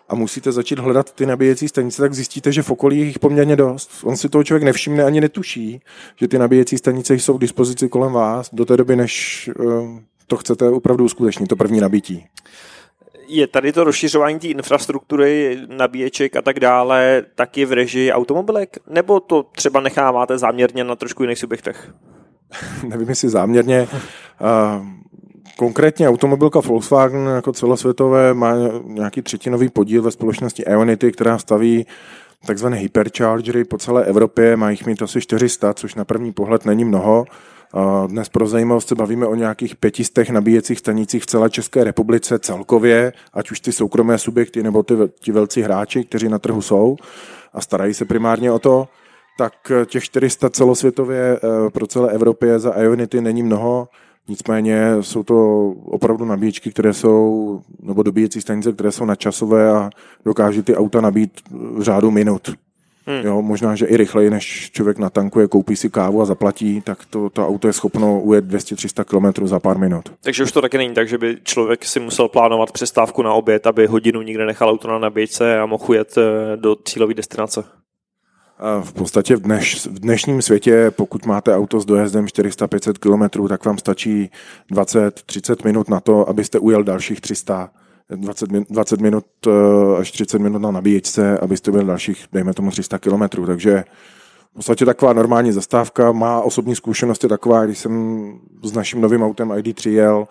a 0.09 0.15
musíte 0.15 0.53
začít 0.53 0.79
hledat 0.79 1.13
ty 1.13 1.27
nabíjecí 1.27 1.69
stanice, 1.69 2.03
tak 2.03 2.15
zjistíte, 2.15 2.53
že 2.53 2.63
v 2.63 2.71
okolí 2.71 2.99
je 2.99 3.05
jich 3.05 3.19
poměrně 3.19 3.57
dost. 3.57 3.91
On 4.05 4.17
si 4.17 4.29
toho 4.29 4.45
člověk 4.45 4.63
nevšimne 4.63 5.05
ani 5.05 5.21
netuší, 5.21 5.81
že 6.17 6.29
ty 6.29 6.39
nabíjecí 6.39 6.79
stanice 6.79 7.15
jsou 7.15 7.39
k 7.39 7.41
dispozici 7.41 7.89
kolem 7.89 8.13
vás 8.13 8.51
do 8.53 8.65
té 8.65 8.77
doby, 8.77 8.97
než 8.97 9.51
eh, 9.61 10.10
to 10.31 10.37
chcete 10.37 10.69
opravdu 10.69 11.05
uskutečnit, 11.05 11.47
to 11.47 11.57
první 11.57 11.81
nabití. 11.81 12.27
Je 13.29 13.47
tady 13.47 13.73
to 13.73 13.85
rozšiřování 13.85 14.39
té 14.39 14.47
infrastruktury, 14.47 15.61
nabíječek 15.69 16.37
a 16.37 16.43
tak 16.43 16.61
dále, 16.61 17.25
taky 17.35 17.65
v 17.65 17.73
režii 17.73 18.13
automobilek? 18.13 18.79
Nebo 18.87 19.21
to 19.21 19.43
třeba 19.43 19.81
necháváte 19.81 20.39
záměrně 20.39 20.85
na 20.85 20.97
trošku 20.97 21.23
jiných 21.23 21.39
subjektech? 21.39 21.91
Nevím, 22.89 23.09
jestli 23.09 23.29
záměrně. 23.29 23.89
Konkrétně 25.59 26.09
automobilka 26.09 26.61
Volkswagen 26.61 27.27
jako 27.35 27.53
celosvětové 27.53 28.35
má 28.35 28.55
nějaký 28.85 29.23
třetinový 29.23 29.69
podíl 29.69 30.03
ve 30.03 30.11
společnosti 30.11 30.63
Ionity, 30.63 31.13
která 31.13 31.39
staví 31.39 31.87
takzvané 32.47 32.77
hyperchargery 32.77 33.65
po 33.65 33.79
celé 33.79 34.05
Evropě, 34.05 34.57
má 34.57 34.71
jich 34.71 34.87
mít 34.87 35.03
asi 35.03 35.21
400, 35.21 35.75
což 35.75 35.95
na 35.95 36.05
první 36.05 36.33
pohled 36.33 36.65
není 36.65 36.85
mnoho. 36.85 37.25
Dnes 38.07 38.29
pro 38.29 38.47
zajímavost 38.47 38.89
se 38.89 38.95
bavíme 38.95 39.27
o 39.27 39.35
nějakých 39.35 39.77
pětistech 39.77 40.31
nabíjecích 40.31 40.79
stanicích 40.79 41.23
v 41.23 41.27
celé 41.27 41.51
České 41.51 41.85
republice 41.85 42.39
celkově, 42.39 43.13
ať 43.33 43.51
už 43.51 43.61
ty 43.61 43.73
soukromé 43.73 44.19
subjekty 44.19 44.63
nebo 44.63 44.83
ty, 44.83 44.95
ti 45.21 45.33
velcí 45.33 45.63
hráči, 45.63 46.05
kteří 46.05 46.29
na 46.29 46.39
trhu 46.39 46.63
jsou 46.63 46.97
a 47.53 47.61
starají 47.61 47.95
se 47.95 48.05
primárně 48.05 48.53
o 48.53 48.59
to, 48.59 48.89
tak 49.39 49.53
těch 49.87 50.05
400 50.05 50.51
celosvětově 50.51 51.37
eh, 51.37 51.71
pro 51.71 51.87
celé 51.87 52.13
Evropě 52.13 52.59
za 52.59 52.71
Ionity 52.71 53.21
není 53.21 53.43
mnoho. 53.43 53.89
Nicméně 54.29 54.97
jsou 55.01 55.23
to 55.23 55.69
opravdu 55.71 56.25
nabíječky, 56.25 56.71
které 56.71 56.93
jsou, 56.93 57.61
nebo 57.83 58.03
dobíjecí 58.03 58.41
stanice, 58.41 58.73
které 58.73 58.93
jsou 58.93 59.05
nadčasové 59.05 59.71
a 59.71 59.91
dokáží 60.25 60.63
ty 60.63 60.77
auta 60.77 61.01
nabít 61.01 61.41
v 61.51 61.83
řádu 61.83 62.11
minut. 62.11 62.51
Hmm. 63.07 63.27
Jo, 63.27 63.43
možná, 63.43 63.75
že 63.75 63.87
i 63.87 63.97
rychleji, 63.97 64.31
než 64.31 64.71
člověk 64.71 64.99
natankuje, 64.99 65.49
koupí 65.49 65.77
si 65.77 65.91
kávu 65.91 66.23
a 66.23 66.25
zaplatí, 66.25 66.81
tak 66.81 67.05
to, 67.11 67.31
to 67.31 67.49
auto 67.49 67.67
je 67.67 67.73
schopno 67.73 68.21
ujet 68.21 68.45
200-300 68.45 69.05
km 69.05 69.47
za 69.47 69.61
pár 69.61 69.79
minut. 69.79 70.13
Takže 70.21 70.43
už 70.43 70.53
to 70.53 70.61
taky 70.61 70.79
není 70.79 70.95
tak, 70.95 71.09
že 71.09 71.19
by 71.19 71.37
člověk 71.43 71.85
si 71.85 72.01
musel 72.01 72.29
plánovat 72.29 72.73
přestávku 72.73 73.23
na 73.23 73.33
oběd, 73.33 73.67
aby 73.67 73.87
hodinu 73.87 74.23
nikde 74.23 74.47
nechal 74.47 74.69
auto 74.69 74.89
na 74.89 74.99
nabíjce 74.99 75.59
a 75.61 75.67
mohl 75.67 75.95
jet 75.95 76.19
eh, 76.19 76.57
do 76.57 76.77
cílové 76.85 77.15
destinace. 77.15 77.65
V 78.81 78.93
podstatě 78.93 79.37
v, 79.37 79.41
dneš, 79.41 79.87
v 79.87 79.99
dnešním 79.99 80.43
světě, 80.43 80.91
pokud 80.91 81.27
máte 81.27 81.57
auto 81.57 81.81
s 81.81 81.85
dojezdem 81.85 82.25
400-500 82.25 82.93
km, 82.99 83.49
tak 83.49 83.65
vám 83.65 83.79
stačí 83.79 84.31
20-30 84.73 85.65
minut 85.65 85.89
na 85.89 86.01
to, 86.01 86.29
abyste 86.29 86.59
ujel 86.59 86.83
dalších 86.83 87.21
300 87.21 87.71
20, 88.17 88.51
20 88.51 89.01
minut 89.01 89.25
eh, 89.47 89.51
až 89.99 90.11
30 90.13 90.39
minut 90.39 90.59
na 90.59 90.71
nabíječce, 90.71 91.39
abyste 91.39 91.71
byl 91.71 91.85
dalších, 91.85 92.27
dejme 92.33 92.55
tomu 92.55 92.71
300 92.71 92.99
kilometrů, 92.99 93.47
takže 93.47 93.85
v 94.51 94.55
podstatě 94.55 94.85
taková 94.85 95.13
normální 95.13 95.53
zastávka. 95.53 96.13
Má 96.13 96.41
osobní 96.41 96.77
zkušenost 96.77 97.23
je 97.23 97.29
taková, 97.29 97.65
když 97.65 97.79
jsem 97.79 98.25
s 98.63 98.73
naším 98.73 99.01
novým 99.01 99.23
autem 99.23 99.49
ID3 99.49 99.91
jel 99.91 100.29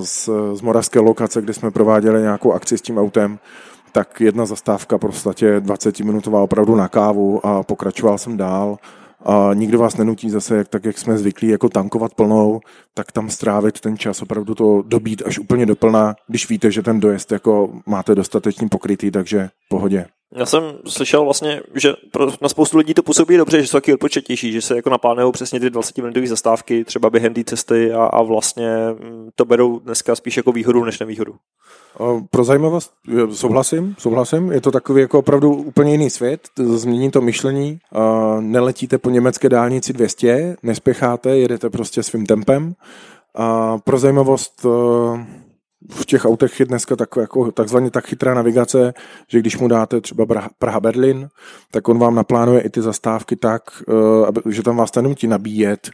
z, 0.00 0.28
z 0.52 0.60
moravské 0.60 0.98
lokace, 0.98 1.42
kde 1.42 1.52
jsme 1.52 1.70
prováděli 1.70 2.22
nějakou 2.22 2.52
akci 2.52 2.78
s 2.78 2.82
tím 2.82 2.98
autem, 2.98 3.38
tak 3.92 4.20
jedna 4.20 4.46
zastávka 4.46 4.98
prostě 4.98 5.60
20-minutová 5.60 6.42
opravdu 6.42 6.76
na 6.76 6.88
kávu 6.88 7.46
a 7.46 7.62
pokračoval 7.62 8.18
jsem 8.18 8.36
dál 8.36 8.78
a 9.26 9.54
nikdo 9.54 9.78
vás 9.78 9.96
nenutí 9.96 10.30
zase, 10.30 10.56
jak, 10.56 10.68
tak 10.68 10.84
jak 10.84 10.98
jsme 10.98 11.18
zvyklí, 11.18 11.48
jako 11.48 11.68
tankovat 11.68 12.14
plnou, 12.14 12.60
tak 12.94 13.12
tam 13.12 13.30
strávit 13.30 13.80
ten 13.80 13.98
čas, 13.98 14.22
opravdu 14.22 14.54
to 14.54 14.82
dobít 14.86 15.22
až 15.26 15.38
úplně 15.38 15.66
doplná, 15.66 16.14
když 16.28 16.48
víte, 16.48 16.70
že 16.70 16.82
ten 16.82 17.00
dojezd 17.00 17.32
jako 17.32 17.72
máte 17.86 18.14
dostatečně 18.14 18.68
pokrytý, 18.68 19.10
takže 19.10 19.48
pohodě. 19.68 20.06
Já 20.34 20.46
jsem 20.46 20.62
slyšel 20.86 21.24
vlastně, 21.24 21.62
že 21.74 21.94
na 22.42 22.48
spoustu 22.48 22.78
lidí 22.78 22.94
to 22.94 23.02
působí 23.02 23.36
dobře, 23.36 23.62
že 23.62 23.68
jsou 23.68 23.76
taky 23.76 23.94
odpočetější, 23.94 24.52
že 24.52 24.62
se 24.62 24.76
jako 24.76 24.90
naplánují 24.90 25.32
přesně 25.32 25.60
ty 25.60 25.70
20 25.70 25.98
minutové 25.98 26.26
zastávky 26.26 26.84
třeba 26.84 27.10
během 27.10 27.34
té 27.34 27.44
cesty 27.44 27.92
a, 27.92 28.04
a 28.04 28.22
vlastně 28.22 28.76
mm, 29.00 29.28
to 29.34 29.44
berou 29.44 29.78
dneska 29.78 30.16
spíš 30.16 30.36
jako 30.36 30.52
výhodu 30.52 30.84
než 30.84 30.98
nevýhodu. 30.98 31.34
Pro 32.30 32.44
zajímavost 32.44 32.92
souhlasím, 33.32 33.94
souhlasím. 33.98 34.52
Je 34.52 34.60
to 34.60 34.70
takový 34.70 35.00
jako 35.00 35.18
opravdu 35.18 35.54
úplně 35.54 35.92
jiný 35.92 36.10
svět, 36.10 36.40
změní 36.58 37.10
to 37.10 37.20
myšlení. 37.20 37.78
Neletíte 38.40 38.98
po 38.98 39.10
německé 39.10 39.48
dálnici 39.48 39.92
200, 39.92 40.56
nespěcháte, 40.62 41.36
jedete 41.36 41.70
prostě 41.70 42.02
svým 42.02 42.26
tempem. 42.26 42.74
Pro 43.84 43.98
zajímavost 43.98 44.66
v 45.90 46.06
těch 46.06 46.24
autech 46.24 46.60
je 46.60 46.66
dneska 46.66 46.96
tak, 46.96 47.08
jako, 47.16 47.52
takzvaně 47.52 47.90
tak 47.90 48.06
chytrá 48.06 48.34
navigace, 48.34 48.94
že 49.28 49.38
když 49.38 49.58
mu 49.58 49.68
dáte 49.68 50.00
třeba 50.00 50.26
Praha-Berlin, 50.58 51.28
tak 51.70 51.88
on 51.88 51.98
vám 51.98 52.14
naplánuje 52.14 52.60
i 52.60 52.70
ty 52.70 52.82
zastávky 52.82 53.36
tak, 53.36 53.62
eh, 53.88 54.52
že 54.52 54.62
tam 54.62 54.76
vás 54.76 54.90
tam 54.90 55.14
ti 55.14 55.26
nabíjet 55.26 55.90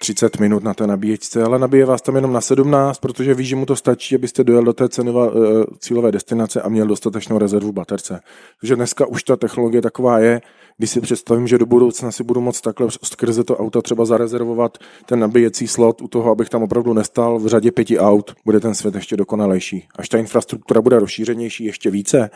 30 0.00 0.38
minut 0.38 0.64
na 0.64 0.74
té 0.74 0.86
nabíječce, 0.86 1.42
ale 1.42 1.58
nabíje 1.58 1.84
vás 1.84 2.02
tam 2.02 2.16
jenom 2.16 2.32
na 2.32 2.40
17, 2.40 2.98
protože 2.98 3.34
ví, 3.34 3.44
že 3.44 3.56
mu 3.56 3.66
to 3.66 3.76
stačí, 3.76 4.14
abyste 4.14 4.44
dojel 4.44 4.64
do 4.64 4.72
té 4.72 4.88
cenové, 4.88 5.28
eh, 5.28 5.64
cílové 5.78 6.12
destinace 6.12 6.62
a 6.62 6.68
měl 6.68 6.86
dostatečnou 6.86 7.38
rezervu 7.38 7.72
baterce. 7.72 8.20
Takže 8.60 8.76
dneska 8.76 9.06
už 9.06 9.22
ta 9.22 9.36
technologie 9.36 9.82
taková 9.82 10.18
je, 10.18 10.40
když 10.80 10.90
si 10.90 11.00
představím, 11.00 11.46
že 11.46 11.58
do 11.58 11.66
budoucna 11.66 12.12
si 12.12 12.24
budu 12.24 12.40
moct 12.40 12.60
takhle 12.60 12.88
skrze 13.04 13.44
to 13.44 13.56
auto 13.56 13.82
třeba 13.82 14.04
zarezervovat 14.04 14.78
ten 15.06 15.20
nabíjecí 15.20 15.68
slot 15.68 16.02
u 16.02 16.08
toho, 16.08 16.30
abych 16.30 16.48
tam 16.48 16.62
opravdu 16.62 16.92
nestal 16.92 17.38
v 17.38 17.46
řadě 17.46 17.72
pěti 17.72 17.98
aut, 17.98 18.34
bude 18.44 18.60
ten 18.60 18.74
svět 18.74 18.94
ještě 18.94 19.16
dokonalejší. 19.16 19.88
Až 19.96 20.08
ta 20.08 20.18
infrastruktura 20.18 20.80
bude 20.80 20.98
rozšířenější 20.98 21.64
ještě 21.64 21.90
více, 21.90 22.30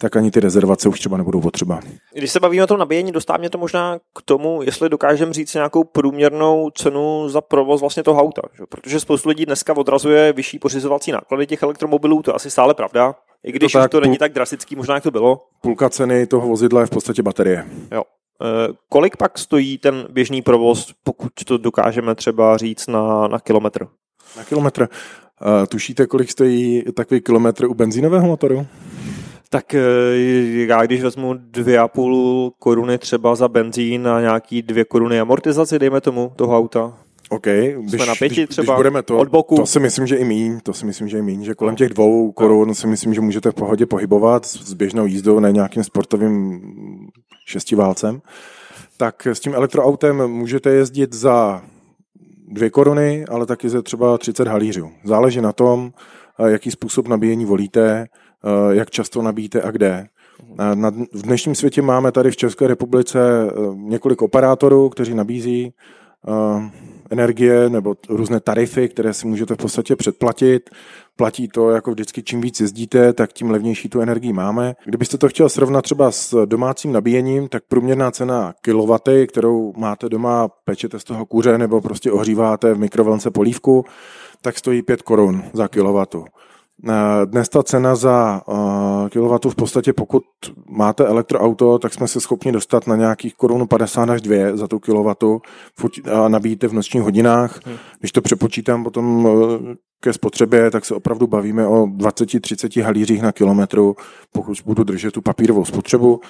tak 0.00 0.16
ani 0.16 0.30
ty 0.30 0.40
rezervace 0.40 0.88
už 0.88 1.00
třeba 1.00 1.16
nebudou 1.16 1.40
potřeba. 1.40 1.80
Když 2.14 2.30
se 2.30 2.40
bavíme 2.40 2.64
o 2.64 2.66
tom 2.66 2.78
nabíjení, 2.78 3.12
dostává 3.12 3.36
mě 3.36 3.50
to 3.50 3.58
možná 3.58 3.98
k 3.98 4.22
tomu, 4.24 4.62
jestli 4.62 4.88
dokážeme 4.88 5.32
říct 5.32 5.54
nějakou 5.54 5.84
průměrnou 5.84 6.70
cenu 6.70 7.28
za 7.28 7.40
provoz 7.40 7.80
vlastně 7.80 8.02
toho 8.02 8.22
auta. 8.22 8.42
Že? 8.58 8.64
Protože 8.68 9.00
spoustu 9.00 9.28
lidí 9.28 9.46
dneska 9.46 9.76
odrazuje 9.76 10.32
vyšší 10.32 10.58
pořizovací 10.58 11.12
náklady 11.12 11.46
těch 11.46 11.62
elektromobilů, 11.62 12.22
to 12.22 12.30
je 12.30 12.34
asi 12.34 12.50
stále 12.50 12.74
pravda. 12.74 13.14
I 13.44 13.52
když 13.52 13.72
to, 13.72 13.78
tak, 13.78 13.90
to 13.90 14.00
není 14.00 14.18
tak 14.18 14.32
drastický, 14.32 14.76
možná 14.76 14.94
jak 14.94 15.02
to 15.02 15.10
bylo. 15.10 15.44
Půlka 15.62 15.90
ceny 15.90 16.26
toho 16.26 16.48
vozidla 16.48 16.80
je 16.80 16.86
v 16.86 16.90
podstatě 16.90 17.22
baterie. 17.22 17.66
Jo. 17.92 18.02
E, 18.42 18.72
kolik 18.88 19.16
pak 19.16 19.38
stojí 19.38 19.78
ten 19.78 20.06
běžný 20.10 20.42
provoz, 20.42 20.92
pokud 21.04 21.32
to 21.46 21.58
dokážeme 21.58 22.14
třeba 22.14 22.56
říct 22.56 22.86
na, 22.86 23.28
na 23.28 23.40
kilometr? 23.40 23.86
Na 24.36 24.44
kilometr. 24.44 24.88
E, 25.62 25.66
tušíte, 25.66 26.06
kolik 26.06 26.30
stojí 26.30 26.84
takový 26.96 27.20
kilometr 27.20 27.64
u 27.64 27.74
benzínového 27.74 28.26
motoru? 28.26 28.66
Tak 29.50 29.74
e, 29.74 29.80
já 30.66 30.86
když 30.86 31.02
vezmu 31.02 31.34
dvě 31.34 31.78
a 31.78 31.88
půl 31.88 32.52
koruny 32.58 32.98
třeba 32.98 33.34
za 33.34 33.48
benzín 33.48 34.08
a 34.08 34.20
nějaký 34.20 34.62
dvě 34.62 34.84
koruny 34.84 35.20
amortizaci, 35.20 35.78
dejme 35.78 36.00
tomu, 36.00 36.32
toho 36.36 36.58
auta, 36.58 36.94
OK, 37.28 37.46
když, 37.78 37.92
Jsme 37.92 38.06
na 38.06 38.14
pěti 38.14 38.34
když, 38.34 38.48
třeba 38.48 38.74
když 38.74 38.76
budeme 38.76 39.02
to, 39.02 39.18
od 39.18 39.28
boku. 39.28 39.56
To 39.56 39.66
si 39.66 39.80
myslím, 39.80 40.06
že 40.06 40.16
i 40.16 40.24
míň, 40.24 40.60
to 40.62 40.72
si 40.72 40.86
myslím, 40.86 41.08
že 41.08 41.18
i 41.18 41.22
míň, 41.22 41.44
že 41.44 41.54
kolem 41.54 41.76
těch 41.76 41.88
dvou 41.88 42.32
korun 42.32 42.74
si 42.74 42.86
myslím, 42.86 43.14
že 43.14 43.20
můžete 43.20 43.50
v 43.50 43.54
pohodě 43.54 43.86
pohybovat 43.86 44.46
s 44.46 44.72
běžnou 44.72 45.06
jízdou, 45.06 45.40
ne 45.40 45.52
nějakým 45.52 45.84
sportovým 45.84 46.60
šestiválcem. 47.46 48.20
Tak 48.96 49.26
s 49.26 49.40
tím 49.40 49.54
elektroautem 49.54 50.26
můžete 50.26 50.70
jezdit 50.70 51.14
za 51.14 51.62
dvě 52.48 52.70
koruny, 52.70 53.24
ale 53.28 53.46
taky 53.46 53.68
za 53.68 53.82
třeba 53.82 54.18
30 54.18 54.48
halířů. 54.48 54.90
Záleží 55.04 55.40
na 55.40 55.52
tom, 55.52 55.92
jaký 56.46 56.70
způsob 56.70 57.08
nabíjení 57.08 57.44
volíte, 57.44 58.06
jak 58.70 58.90
často 58.90 59.22
nabíjíte 59.22 59.62
a 59.62 59.70
kde. 59.70 60.06
v 61.12 61.22
dnešním 61.22 61.54
světě 61.54 61.82
máme 61.82 62.12
tady 62.12 62.30
v 62.30 62.36
České 62.36 62.66
republice 62.66 63.18
několik 63.74 64.22
operátorů, 64.22 64.88
kteří 64.88 65.14
nabízí 65.14 65.72
energie 67.10 67.70
nebo 67.70 67.94
různé 68.08 68.40
tarify, 68.40 68.88
které 68.88 69.14
si 69.14 69.26
můžete 69.26 69.54
v 69.54 69.56
podstatě 69.56 69.96
předplatit. 69.96 70.70
Platí 71.16 71.48
to 71.48 71.70
jako 71.70 71.90
vždycky, 71.90 72.22
čím 72.22 72.40
víc 72.40 72.60
jezdíte, 72.60 73.12
tak 73.12 73.32
tím 73.32 73.50
levnější 73.50 73.88
tu 73.88 74.00
energii 74.00 74.32
máme. 74.32 74.74
Kdybyste 74.84 75.18
to 75.18 75.28
chtěl 75.28 75.48
srovnat 75.48 75.82
třeba 75.82 76.10
s 76.10 76.46
domácím 76.46 76.92
nabíjením, 76.92 77.48
tak 77.48 77.62
průměrná 77.68 78.10
cena 78.10 78.54
kilowaty, 78.62 79.26
kterou 79.26 79.72
máte 79.76 80.08
doma, 80.08 80.48
pečete 80.64 80.98
z 80.98 81.04
toho 81.04 81.26
kuře 81.26 81.58
nebo 81.58 81.80
prostě 81.80 82.12
ohříváte 82.12 82.74
v 82.74 82.78
mikrovlnce 82.78 83.30
polívku, 83.30 83.84
tak 84.42 84.58
stojí 84.58 84.82
5 84.82 85.02
korun 85.02 85.42
za 85.52 85.68
kilowatu. 85.68 86.24
Dnes 87.24 87.48
ta 87.48 87.62
cena 87.62 87.96
za 87.96 88.42
uh, 88.46 89.08
kilowatu 89.08 89.50
v 89.50 89.54
podstatě, 89.54 89.92
pokud 89.92 90.22
máte 90.68 91.06
elektroauto, 91.06 91.78
tak 91.78 91.94
jsme 91.94 92.08
se 92.08 92.20
schopni 92.20 92.52
dostat 92.52 92.86
na 92.86 92.96
nějakých 92.96 93.34
korun 93.34 93.68
50 93.68 94.10
až 94.10 94.22
2 94.22 94.56
za 94.56 94.68
tu 94.68 94.78
kilowatu 94.78 95.40
a 96.12 96.28
nabíjíte 96.28 96.68
v 96.68 96.72
nočních 96.72 97.02
hodinách. 97.02 97.60
Hmm. 97.66 97.76
Když 97.98 98.12
to 98.12 98.22
přepočítám 98.22 98.84
potom 98.84 99.28
ke 100.00 100.12
spotřebě, 100.12 100.70
tak 100.70 100.84
se 100.84 100.94
opravdu 100.94 101.26
bavíme 101.26 101.66
o 101.66 101.86
20-30 101.86 102.84
halířích 102.84 103.22
na 103.22 103.32
kilometru, 103.32 103.96
pokud 104.32 104.58
budu 104.64 104.84
držet 104.84 105.14
tu 105.14 105.22
papírovou 105.22 105.64
spotřebu. 105.64 106.20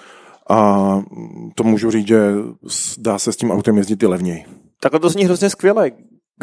A 0.51 1.01
to 1.55 1.65
můžu 1.65 1.91
říct, 1.91 2.07
že 2.07 2.33
dá 2.99 3.19
se 3.19 3.33
s 3.33 3.37
tím 3.37 3.51
autem 3.51 3.77
jezdit 3.77 4.03
i 4.03 4.07
levněji. 4.07 4.45
Takhle 4.81 5.01
to 5.01 5.09
zní 5.09 5.25
hrozně 5.25 5.51
skvěle. 5.51 5.91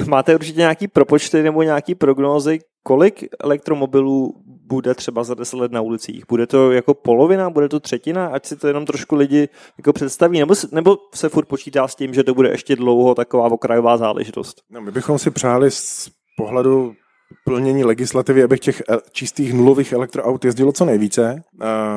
Máte 0.08 0.36
určitě 0.36 0.60
nějaký 0.60 0.88
propočty 0.88 1.44
nebo 1.44 1.64
nějaký 1.64 1.96
prognózy, 1.96 2.60
kolik 2.84 3.24
elektromobilů 3.40 4.34
bude 4.46 4.94
třeba 4.94 5.24
za 5.24 5.34
10 5.34 5.58
let 5.58 5.72
na 5.72 5.82
ulicích? 5.82 6.24
Bude 6.30 6.48
to 6.48 6.72
jako 6.72 6.94
polovina, 6.94 7.50
bude 7.50 7.70
to 7.70 7.80
třetina, 7.80 8.28
ať 8.28 8.46
si 8.46 8.56
to 8.56 8.68
jenom 8.68 8.86
trošku 8.86 9.16
lidi 9.16 9.50
jako 9.78 9.94
představí, 9.94 10.40
nebo, 10.40 10.54
nebo 10.72 10.98
se 11.14 11.30
furt 11.30 11.46
počítá 11.46 11.88
s 11.88 11.96
tím, 11.96 12.14
že 12.14 12.24
to 12.24 12.34
bude 12.34 12.50
ještě 12.50 12.76
dlouho 12.76 13.16
taková 13.16 13.52
okrajová 13.52 13.98
záležitost? 13.98 14.62
No, 14.70 14.82
my 14.82 14.92
bychom 14.92 15.20
si 15.20 15.32
přáli 15.32 15.72
z 15.72 16.10
pohledu 16.38 16.94
plnění 17.44 17.84
legislativy, 17.84 18.44
abych 18.44 18.60
těch 18.60 18.84
eh, 18.90 18.98
čistých 19.12 19.54
nulových 19.54 19.94
elektroaut 19.94 20.46
jezdilo 20.46 20.72
co 20.72 20.86
nejvíce. 20.86 21.44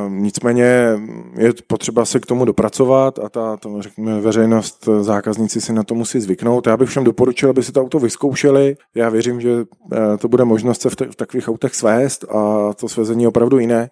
Nicméně 0.08 0.88
je 1.36 1.52
potřeba 1.66 2.04
se 2.04 2.20
k 2.20 2.26
tomu 2.26 2.44
dopracovat 2.44 3.18
a 3.18 3.28
ta, 3.28 3.56
ta 3.56 3.68
řekněme, 3.78 4.20
veřejnost, 4.20 4.88
eh, 4.88 5.02
zákazníci 5.02 5.60
si 5.60 5.72
na 5.72 5.82
to 5.82 5.94
musí 5.94 6.20
zvyknout. 6.20 6.66
Já 6.66 6.76
bych 6.76 6.88
všem 6.88 7.04
doporučil, 7.04 7.50
aby 7.50 7.62
si 7.62 7.72
to 7.72 7.80
auto 7.80 7.98
vyzkoušeli. 7.98 8.76
Já 8.94 9.08
věřím, 9.08 9.40
že 9.40 9.50
eh, 9.92 10.16
to 10.18 10.28
bude 10.28 10.44
možnost 10.44 10.82
se 10.82 10.90
v, 10.90 10.94
v 11.10 11.16
takových 11.16 11.48
autech 11.48 11.74
svést 11.74 12.24
a 12.24 12.72
to 12.74 12.88
svezení 12.88 13.22
je 13.22 13.28
opravdu 13.28 13.58
jiné 13.58 13.88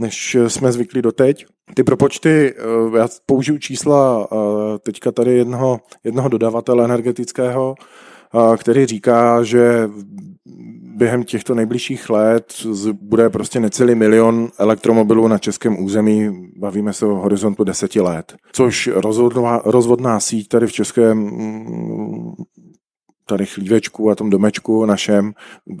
než 0.00 0.36
jsme 0.48 0.72
zvyklí 0.72 1.02
doteď. 1.02 1.46
Ty 1.74 1.84
propočty, 1.84 2.54
já 2.96 3.08
použiju 3.26 3.58
čísla 3.58 4.28
teďka 4.82 5.12
tady 5.12 5.34
jednoho, 5.34 5.80
jednoho 6.04 6.28
dodavatele 6.28 6.84
energetického, 6.84 7.74
který 8.56 8.86
říká, 8.86 9.42
že 9.42 9.90
během 10.96 11.24
těchto 11.24 11.54
nejbližších 11.54 12.10
let 12.10 12.52
bude 12.92 13.30
prostě 13.30 13.60
necelý 13.60 13.94
milion 13.94 14.48
elektromobilů 14.58 15.28
na 15.28 15.38
českém 15.38 15.84
území, 15.84 16.48
bavíme 16.56 16.92
se 16.92 17.06
o 17.06 17.14
horizontu 17.14 17.64
deseti 17.64 18.00
let, 18.00 18.36
což 18.52 18.90
rozvodná, 18.94 19.62
rozvodná 19.64 20.20
síť 20.20 20.48
tady 20.48 20.66
v 20.66 20.72
českém 20.72 21.30
tady 23.26 23.46
chlívečku 23.46 24.10
a 24.10 24.14
tom 24.14 24.30
domečku 24.30 24.84
našem 24.84 25.32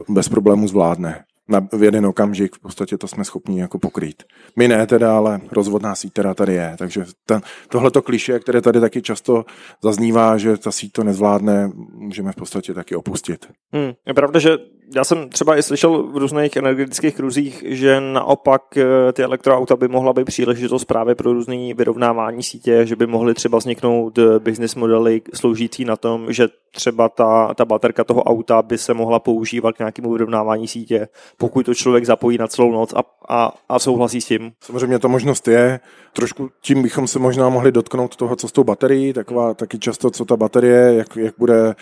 bez 0.08 0.28
problému 0.28 0.68
zvládne 0.68 1.24
na, 1.48 1.68
v 1.72 1.82
jeden 1.82 2.06
okamžik 2.06 2.56
v 2.56 2.58
podstatě 2.58 2.98
to 2.98 3.08
jsme 3.08 3.24
schopni 3.24 3.60
jako 3.60 3.78
pokrýt. 3.78 4.22
My 4.56 4.68
ne 4.68 4.86
teda, 4.86 5.16
ale 5.16 5.40
rozvodná 5.52 5.94
síť 5.94 6.12
teda 6.12 6.34
tady 6.34 6.54
je. 6.54 6.74
Takže 6.78 7.04
ten, 7.26 7.40
tohleto 7.68 8.02
kliše, 8.02 8.38
které 8.38 8.60
tady 8.60 8.80
taky 8.80 9.02
často 9.02 9.44
zaznívá, 9.82 10.38
že 10.38 10.56
ta 10.56 10.72
síť 10.72 10.92
to 10.92 11.04
nezvládne, 11.04 11.70
můžeme 11.92 12.32
v 12.32 12.36
podstatě 12.36 12.74
taky 12.74 12.96
opustit. 12.96 13.46
Hmm, 13.72 13.92
je 14.06 14.14
pravda, 14.14 14.40
že 14.40 14.58
já 14.94 15.04
jsem 15.04 15.28
třeba 15.28 15.56
i 15.56 15.62
slyšel 15.62 16.02
v 16.02 16.16
různých 16.16 16.56
energetických 16.56 17.14
kruzích, 17.14 17.64
že 17.66 18.00
naopak 18.00 18.76
eh, 18.76 19.12
ty 19.12 19.22
elektroauta 19.22 19.76
by 19.76 19.88
mohla 19.88 20.12
být 20.12 20.24
příležitost 20.24 20.84
právě 20.84 21.14
pro 21.14 21.32
různé 21.32 21.74
vyrovnávání 21.74 22.42
sítě, 22.42 22.86
že 22.86 22.96
by 22.96 23.06
mohly 23.06 23.34
třeba 23.34 23.58
vzniknout 23.58 24.18
eh, 24.18 24.38
business 24.38 24.74
modely 24.74 25.22
sloužící 25.34 25.84
na 25.84 25.96
tom, 25.96 26.32
že 26.32 26.48
třeba 26.70 27.08
ta, 27.08 27.54
ta 27.54 27.64
baterka 27.64 28.04
toho 28.04 28.22
auta 28.22 28.62
by 28.62 28.78
se 28.78 28.94
mohla 28.94 29.18
používat 29.18 29.76
k 29.76 29.78
nějakému 29.78 30.12
vyrovnávání 30.12 30.68
sítě, 30.68 31.08
pokud 31.38 31.66
to 31.66 31.74
člověk 31.74 32.04
zapojí 32.04 32.38
na 32.38 32.48
celou 32.48 32.72
noc 32.72 32.92
a, 32.92 33.02
a, 33.28 33.52
a 33.68 33.78
souhlasí 33.78 34.20
s 34.20 34.26
tím. 34.26 34.52
Samozřejmě 34.60 34.98
to 34.98 35.08
možnost 35.08 35.48
je. 35.48 35.80
Trošku 36.12 36.50
tím 36.60 36.82
bychom 36.82 37.08
se 37.08 37.18
možná 37.18 37.48
mohli 37.48 37.72
dotknout 37.72 38.16
toho, 38.16 38.36
co 38.36 38.48
s 38.48 38.52
tou 38.52 38.64
baterií, 38.64 39.12
taková 39.12 39.54
taky 39.54 39.78
často, 39.78 40.10
co 40.10 40.24
ta 40.24 40.36
baterie, 40.36 40.94
jak, 40.94 41.16
jak 41.16 41.34
bude 41.38 41.74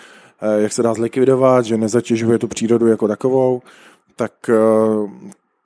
jak 0.58 0.72
se 0.72 0.82
dá 0.82 0.94
zlikvidovat, 0.94 1.64
že 1.64 1.76
nezatěžuje 1.76 2.38
tu 2.38 2.48
přírodu 2.48 2.86
jako 2.86 3.08
takovou, 3.08 3.62
tak 4.16 4.32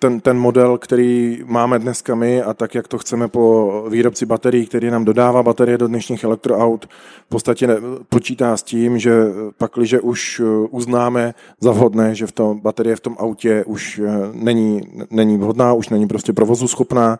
ten, 0.00 0.20
ten 0.20 0.38
model, 0.38 0.78
který 0.78 1.42
máme 1.46 1.78
dneska 1.78 2.14
my 2.14 2.42
a 2.42 2.54
tak, 2.54 2.74
jak 2.74 2.88
to 2.88 2.98
chceme 2.98 3.28
po 3.28 3.84
výrobci 3.88 4.26
baterií, 4.26 4.66
který 4.66 4.90
nám 4.90 5.04
dodává 5.04 5.42
baterie 5.42 5.78
do 5.78 5.88
dnešních 5.88 6.24
elektroaut, 6.24 6.84
v 7.26 7.28
podstatě 7.28 7.68
počítá 8.08 8.56
s 8.56 8.62
tím, 8.62 8.98
že 8.98 9.12
pakliže 9.58 10.00
už 10.00 10.40
uh, 10.40 10.66
uznáme 10.70 11.34
za 11.60 11.70
vhodné, 11.72 12.14
že 12.14 12.26
v 12.26 12.32
tom 12.32 12.60
baterie 12.60 12.96
v 12.96 13.00
tom 13.00 13.16
autě 13.18 13.64
už 13.64 13.98
uh, 13.98 14.06
není, 14.32 14.80
není 15.10 15.38
vhodná, 15.38 15.72
už 15.72 15.88
není 15.88 16.06
prostě 16.06 16.32
provozu 16.32 16.68
schopná, 16.68 17.18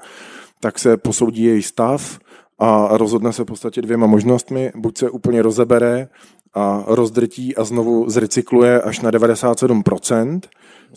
tak 0.61 0.79
se 0.79 0.97
posoudí 0.97 1.45
její 1.45 1.63
stav 1.63 2.19
a 2.59 2.89
rozhodne 2.93 3.33
se 3.33 3.43
v 3.43 3.47
podstatě 3.47 3.83
dvěma 3.83 4.07
možnostmi. 4.07 4.73
Buď 4.75 4.99
se 4.99 5.11
úplně 5.11 5.43
rozebere 5.43 6.09
a 6.55 6.85
rozdrtí 6.87 7.57
a 7.57 7.65
znovu 7.65 8.11
zrecykluje 8.11 8.83
až 8.83 9.01
na 9.01 9.11
97%, 9.11 10.41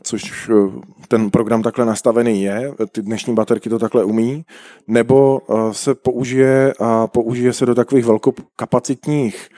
což 0.02 0.50
eh, 0.50 0.54
ten 1.08 1.32
program 1.32 1.62
takhle 1.62 1.86
nastavený 1.86 2.44
je, 2.44 2.74
ty 2.92 3.02
dnešní 3.02 3.34
baterky 3.34 3.70
to 3.70 3.80
takhle 3.80 4.04
umí, 4.04 4.46
nebo 4.88 5.42
eh, 5.50 5.74
se 5.74 5.96
použije 5.96 6.74
a 6.80 7.08
použije 7.08 7.54
se 7.54 7.66
do 7.66 7.76
takových 7.76 8.06
velkokapacitních 8.06 9.50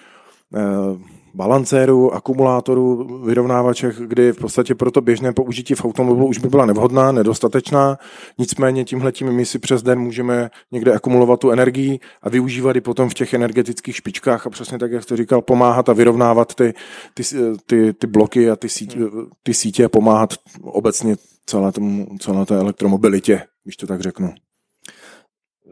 eh, 0.55 1.14
balancérů, 1.35 2.13
akumulátorů, 2.13 3.07
vyrovnávačech, 3.25 3.97
kdy 3.97 4.31
v 4.31 4.37
podstatě 4.37 4.75
pro 4.75 4.91
to 4.91 5.01
běžné 5.01 5.33
použití 5.33 5.75
v 5.75 5.85
automobilu 5.85 6.27
už 6.27 6.37
by 6.37 6.49
byla 6.49 6.65
nevhodná, 6.65 7.11
nedostatečná. 7.11 7.97
Nicméně 8.37 8.85
tímhletím 8.85 9.31
my 9.31 9.45
si 9.45 9.59
přes 9.59 9.83
den 9.83 9.99
můžeme 9.99 10.49
někde 10.71 10.93
akumulovat 10.93 11.39
tu 11.39 11.51
energii 11.51 11.99
a 12.21 12.29
využívat 12.29 12.75
ji 12.75 12.81
potom 12.81 13.09
v 13.09 13.13
těch 13.13 13.33
energetických 13.33 13.95
špičkách 13.95 14.47
a 14.47 14.49
přesně 14.49 14.79
tak, 14.79 14.91
jak 14.91 15.03
jste 15.03 15.17
říkal, 15.17 15.41
pomáhat 15.41 15.89
a 15.89 15.93
vyrovnávat 15.93 16.55
ty, 16.55 16.73
ty, 17.13 17.23
ty, 17.65 17.93
ty 17.93 18.07
bloky 18.07 18.49
a 18.49 18.55
ty 18.55 18.69
sítě, 18.69 18.99
ty 19.43 19.53
sítě 19.53 19.85
a 19.85 19.89
pomáhat 19.89 20.33
obecně 20.61 21.15
celé, 21.45 21.71
tomu, 21.71 22.07
celé 22.19 22.45
té 22.45 22.55
elektromobilitě, 22.55 23.41
když 23.63 23.75
to 23.77 23.87
tak 23.87 24.01
řeknu. 24.01 24.33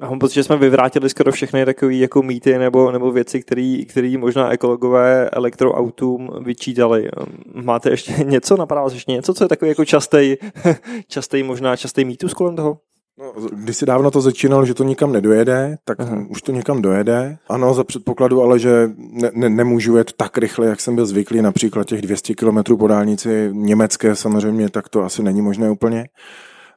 Já 0.04 0.10
mám 0.10 0.20
pocit, 0.20 0.34
že 0.34 0.44
jsme 0.44 0.58
vyvrátili 0.58 1.10
skoro 1.10 1.32
všechny 1.32 1.66
takové 1.66 1.96
jako 1.96 2.22
mýty 2.22 2.58
nebo, 2.58 2.92
nebo 2.92 3.12
věci, 3.12 3.44
které 3.90 4.16
možná 4.18 4.52
ekologové 4.52 5.30
elektroautům 5.30 6.30
vyčítali. 6.42 7.10
Máte 7.54 7.90
ještě 7.90 8.12
něco, 8.24 8.58
napadá 8.58 8.82
vás 8.82 8.94
ještě 8.94 9.12
něco, 9.12 9.34
co 9.34 9.44
je 9.44 9.48
takový 9.48 9.70
jako 9.70 9.86
častý, 9.86 10.36
častý 11.08 11.44
možná 11.44 11.76
častý 11.76 12.06
mýtus 12.06 12.34
kolem 12.34 12.56
toho? 12.56 12.78
No, 13.20 13.34
když 13.54 13.78
si 13.78 13.86
dávno 13.86 14.12
to 14.12 14.22
začínal, 14.22 14.66
že 14.66 14.74
to 14.74 14.84
nikam 14.84 15.12
nedojede, 15.12 15.78
tak 15.86 16.00
Aha. 16.00 16.26
už 16.30 16.42
to 16.42 16.52
někam 16.52 16.82
dojede. 16.82 17.38
Ano, 17.50 17.74
za 17.74 17.84
předpokladu 17.84 18.42
ale, 18.42 18.60
že 18.60 18.90
ne, 18.98 19.32
ne, 19.34 19.50
nemůžu 19.50 19.98
jet 19.98 20.14
tak 20.14 20.38
rychle, 20.38 20.68
jak 20.68 20.80
jsem 20.80 20.96
byl 20.96 21.06
zvyklý, 21.06 21.42
například 21.42 21.88
těch 21.88 22.02
200 22.02 22.36
km 22.36 22.78
po 22.80 22.88
dálnici 22.88 23.50
německé 23.52 24.16
samozřejmě, 24.16 24.70
tak 24.70 24.90
to 24.90 25.04
asi 25.04 25.24
není 25.24 25.42
možné 25.42 25.70
úplně 25.70 26.06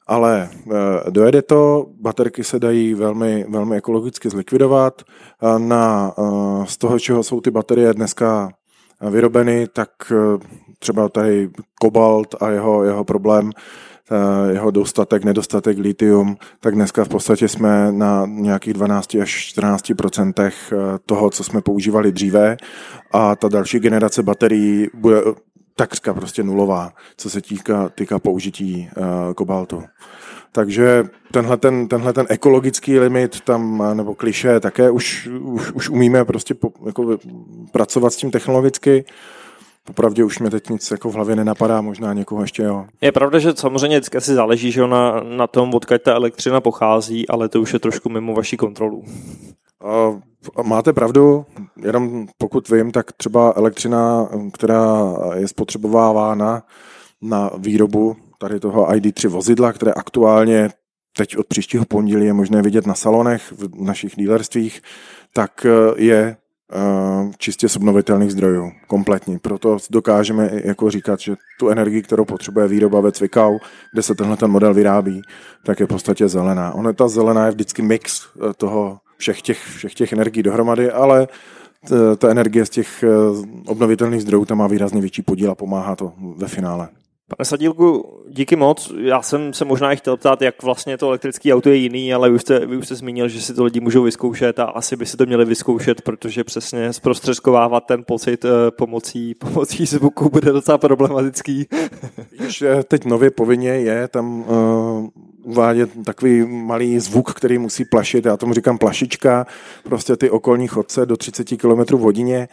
ale 0.06 0.48
eh, 0.52 1.10
dojede 1.10 1.42
to, 1.42 1.86
baterky 2.00 2.44
se 2.44 2.58
dají 2.58 2.94
velmi, 2.94 3.46
velmi 3.48 3.76
ekologicky 3.76 4.30
zlikvidovat. 4.30 5.02
Na, 5.58 6.14
eh, 6.18 6.22
z 6.66 6.76
toho, 6.76 6.98
čeho 6.98 7.22
jsou 7.22 7.40
ty 7.40 7.50
baterie 7.50 7.94
dneska 7.94 8.52
vyrobeny, 9.10 9.66
tak 9.72 9.90
eh, 10.12 10.46
třeba 10.78 11.08
tady 11.08 11.50
kobalt 11.80 12.34
a 12.40 12.50
jeho, 12.50 12.84
jeho 12.84 13.04
problém, 13.04 13.50
jeho 14.52 14.70
dostatek, 14.70 15.24
nedostatek 15.24 15.78
litium, 15.78 16.36
tak 16.60 16.74
dneska 16.74 17.04
v 17.04 17.08
podstatě 17.08 17.48
jsme 17.48 17.92
na 17.92 18.26
nějakých 18.26 18.74
12 18.74 19.14
až 19.14 19.30
14 19.30 19.92
procentech 19.98 20.72
toho, 21.06 21.30
co 21.30 21.44
jsme 21.44 21.60
používali 21.60 22.12
dříve 22.12 22.56
a 23.12 23.36
ta 23.36 23.48
další 23.48 23.78
generace 23.78 24.22
baterií 24.22 24.88
bude 24.94 25.22
takřka 25.76 26.14
prostě 26.14 26.42
nulová, 26.42 26.92
co 27.16 27.30
se 27.30 27.40
týká, 27.40 27.88
týká 27.88 28.18
použití 28.18 28.88
uh, 28.96 29.34
kobaltu. 29.34 29.82
Takže 30.52 31.04
tenhle 31.32 31.56
ten, 31.56 31.88
tenhle 31.88 32.12
ten 32.12 32.26
ekologický 32.28 32.98
limit 32.98 33.40
tam, 33.40 33.82
nebo 33.96 34.14
kliše, 34.14 34.60
také 34.60 34.90
už, 34.90 35.28
už, 35.40 35.72
už 35.72 35.88
umíme 35.88 36.24
prostě 36.24 36.54
po, 36.54 36.72
jako 36.86 37.18
pracovat 37.72 38.12
s 38.12 38.16
tím 38.16 38.30
technologicky. 38.30 39.04
Popravdě 39.84 40.24
už 40.24 40.38
mě 40.38 40.50
teď 40.50 40.68
nic 40.68 40.90
jako 40.90 41.10
v 41.10 41.14
hlavě 41.14 41.36
nenapadá, 41.36 41.80
možná 41.80 42.12
někoho 42.12 42.42
ještě 42.42 42.62
jo. 42.62 42.86
Je 43.00 43.12
pravda, 43.12 43.38
že 43.38 43.52
samozřejmě 43.56 43.96
vždycky 43.96 44.20
si 44.20 44.34
záleží 44.34 44.72
že 44.72 44.86
na, 44.86 45.20
na 45.20 45.46
tom, 45.46 45.74
odkud 45.74 46.02
ta 46.02 46.14
elektřina 46.14 46.60
pochází, 46.60 47.28
ale 47.28 47.48
to 47.48 47.60
už 47.60 47.72
je 47.72 47.78
trošku 47.78 48.08
mimo 48.08 48.34
vaší 48.34 48.56
kontrolu. 48.56 49.04
Máte 50.62 50.92
pravdu, 50.92 51.46
jenom 51.82 52.26
pokud 52.38 52.68
vím, 52.68 52.92
tak 52.92 53.12
třeba 53.12 53.52
elektřina, 53.56 54.28
která 54.52 55.14
je 55.34 55.48
spotřebovávána 55.48 56.62
na 57.22 57.50
výrobu 57.58 58.16
tady 58.38 58.60
toho 58.60 58.86
ID3 58.86 59.28
vozidla, 59.28 59.72
které 59.72 59.92
aktuálně 59.92 60.70
teď 61.16 61.36
od 61.36 61.46
příštího 61.46 61.84
pondělí 61.84 62.26
je 62.26 62.32
možné 62.32 62.62
vidět 62.62 62.86
na 62.86 62.94
salonech 62.94 63.52
v 63.52 63.82
našich 63.82 64.16
dílerstvích, 64.16 64.82
tak 65.32 65.66
je 65.96 66.36
eh, 66.72 67.30
čistě 67.38 67.68
z 67.68 67.76
obnovitelných 67.76 68.32
zdrojů, 68.32 68.70
kompletní. 68.86 69.38
Proto 69.38 69.78
dokážeme 69.90 70.50
jako 70.64 70.90
říkat, 70.90 71.20
že 71.20 71.34
tu 71.58 71.68
energii, 71.68 72.02
kterou 72.02 72.24
potřebuje 72.24 72.68
výroba 72.68 73.00
ve 73.00 73.12
Cvikau, 73.12 73.58
kde 73.92 74.02
se 74.02 74.14
tenhle 74.14 74.36
ten 74.36 74.50
model 74.50 74.74
vyrábí, 74.74 75.22
tak 75.64 75.80
je 75.80 75.86
v 75.86 75.88
podstatě 75.88 76.28
zelená. 76.28 76.74
Ono 76.74 76.92
ta 76.92 77.08
zelená 77.08 77.46
je 77.46 77.52
vždycky 77.52 77.82
mix 77.82 78.22
eh, 78.22 78.54
toho 78.56 78.98
všech 79.16 79.42
těch, 79.42 79.58
všech 79.58 79.94
těch 79.94 80.12
energií 80.12 80.42
dohromady, 80.42 80.90
ale 80.90 81.28
ta 82.18 82.30
energie 82.30 82.66
z 82.66 82.70
těch 82.70 83.02
eh, 83.02 83.08
obnovitelných 83.66 84.22
zdrojů 84.22 84.44
tam 84.44 84.58
má 84.58 84.66
výrazně 84.66 85.00
větší 85.00 85.22
podíl 85.22 85.50
a 85.50 85.54
pomáhá 85.54 85.96
to 85.96 86.12
ve 86.36 86.48
finále. 86.48 86.88
Pane 87.36 87.44
Sadílku, 87.44 88.22
díky 88.28 88.56
moc. 88.56 88.92
Já 88.98 89.22
jsem 89.22 89.52
se 89.52 89.64
možná 89.64 89.92
i 89.92 89.96
chtěl 89.96 90.16
ptát, 90.16 90.42
jak 90.42 90.62
vlastně 90.62 90.98
to 90.98 91.08
elektrické 91.08 91.54
auto 91.54 91.68
je 91.68 91.76
jiný, 91.76 92.14
ale 92.14 92.28
vy 92.28 92.34
už, 92.34 92.40
jste, 92.40 92.66
vy 92.66 92.76
už 92.76 92.86
jste 92.86 92.94
zmínil, 92.94 93.28
že 93.28 93.40
si 93.40 93.54
to 93.54 93.64
lidi 93.64 93.80
můžou 93.80 94.02
vyzkoušet 94.02 94.58
a 94.58 94.64
asi 94.64 94.96
by 94.96 95.06
si 95.06 95.16
to 95.16 95.26
měli 95.26 95.44
vyzkoušet, 95.44 96.02
protože 96.02 96.44
přesně 96.44 96.92
zprostředkovávat 96.92 97.86
ten 97.86 98.04
pocit 98.04 98.44
uh, 98.44 98.50
pomocí, 98.78 99.34
pomocí 99.38 99.86
zvuku 99.86 100.30
bude 100.30 100.52
docela 100.52 100.78
problematický. 100.78 101.66
Víš, 102.40 102.64
teď 102.88 103.04
nově 103.04 103.30
povinně 103.30 103.70
je 103.70 104.08
tam 104.08 104.40
uh, 104.40 105.08
uvádět 105.46 105.90
takový 106.04 106.44
malý 106.46 106.98
zvuk, 106.98 107.34
který 107.34 107.58
musí 107.58 107.84
plašit, 107.84 108.26
já 108.26 108.36
tomu 108.36 108.54
říkám 108.54 108.78
plašička, 108.78 109.46
prostě 109.82 110.16
ty 110.16 110.30
okolní 110.30 110.68
chodce 110.68 111.06
do 111.06 111.16
30 111.16 111.44
km 111.44 111.96
v 111.96 112.00
hodině, 112.00 112.48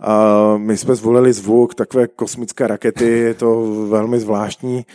a 0.00 0.54
my 0.56 0.76
jsme 0.76 0.94
zvolili 0.94 1.32
zvuk 1.32 1.74
takové 1.74 2.06
kosmické 2.08 2.66
rakety, 2.66 3.04
je 3.04 3.34
to 3.34 3.62
velmi 3.88 4.20
zvláštní 4.20 4.86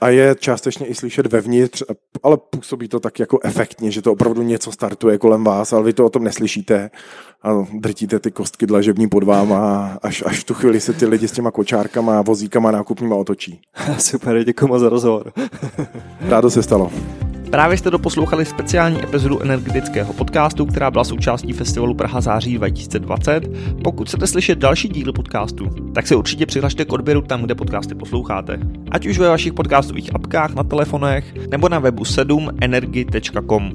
a 0.00 0.08
je 0.08 0.34
částečně 0.38 0.86
i 0.86 0.94
slyšet 0.94 1.26
vevnitř, 1.26 1.82
ale 2.22 2.36
působí 2.50 2.88
to 2.88 3.00
tak 3.00 3.18
jako 3.18 3.38
efektně, 3.42 3.90
že 3.90 4.02
to 4.02 4.12
opravdu 4.12 4.42
něco 4.42 4.72
startuje 4.72 5.18
kolem 5.18 5.44
vás, 5.44 5.72
ale 5.72 5.82
vy 5.82 5.92
to 5.92 6.06
o 6.06 6.10
tom 6.10 6.24
neslyšíte 6.24 6.90
a 7.42 7.66
drtíte 7.72 8.18
ty 8.18 8.30
kostky 8.30 8.66
dlažební 8.66 9.08
pod 9.08 9.22
váma, 9.22 9.98
až, 10.02 10.22
až 10.26 10.40
v 10.40 10.44
tu 10.44 10.54
chvíli 10.54 10.80
se 10.80 10.92
ty 10.92 11.06
lidi 11.06 11.28
s 11.28 11.32
těma 11.32 11.50
kočárkama, 11.50 12.22
vozíkama 12.22 12.70
nákupníma 12.70 13.16
otočí. 13.16 13.60
Super, 13.98 14.44
děkuji 14.44 14.78
za 14.78 14.88
rozhovor. 14.88 15.32
Rádo 16.20 16.50
se 16.50 16.62
stalo. 16.62 16.90
Právě 17.50 17.76
jste 17.76 17.90
doposlouchali 17.90 18.44
speciální 18.44 19.02
epizodu 19.02 19.42
energetického 19.42 20.12
podcastu, 20.12 20.66
která 20.66 20.90
byla 20.90 21.04
součástí 21.04 21.52
festivalu 21.52 21.94
Praha 21.94 22.20
září 22.20 22.54
2020. 22.54 23.48
Pokud 23.84 24.08
chcete 24.08 24.26
slyšet 24.26 24.58
další 24.58 24.88
díly 24.88 25.12
podcastu, 25.12 25.70
tak 25.94 26.06
se 26.06 26.16
určitě 26.16 26.46
přihlašte 26.46 26.84
k 26.84 26.92
odběru 26.92 27.22
tam, 27.22 27.42
kde 27.42 27.54
podcasty 27.54 27.94
posloucháte. 27.94 28.58
Ať 28.90 29.06
už 29.06 29.18
ve 29.18 29.28
vašich 29.28 29.52
podcastových 29.52 30.14
apkách 30.14 30.54
na 30.54 30.62
telefonech 30.62 31.34
nebo 31.50 31.68
na 31.68 31.78
webu 31.78 32.02
7energy.com. 32.02 33.72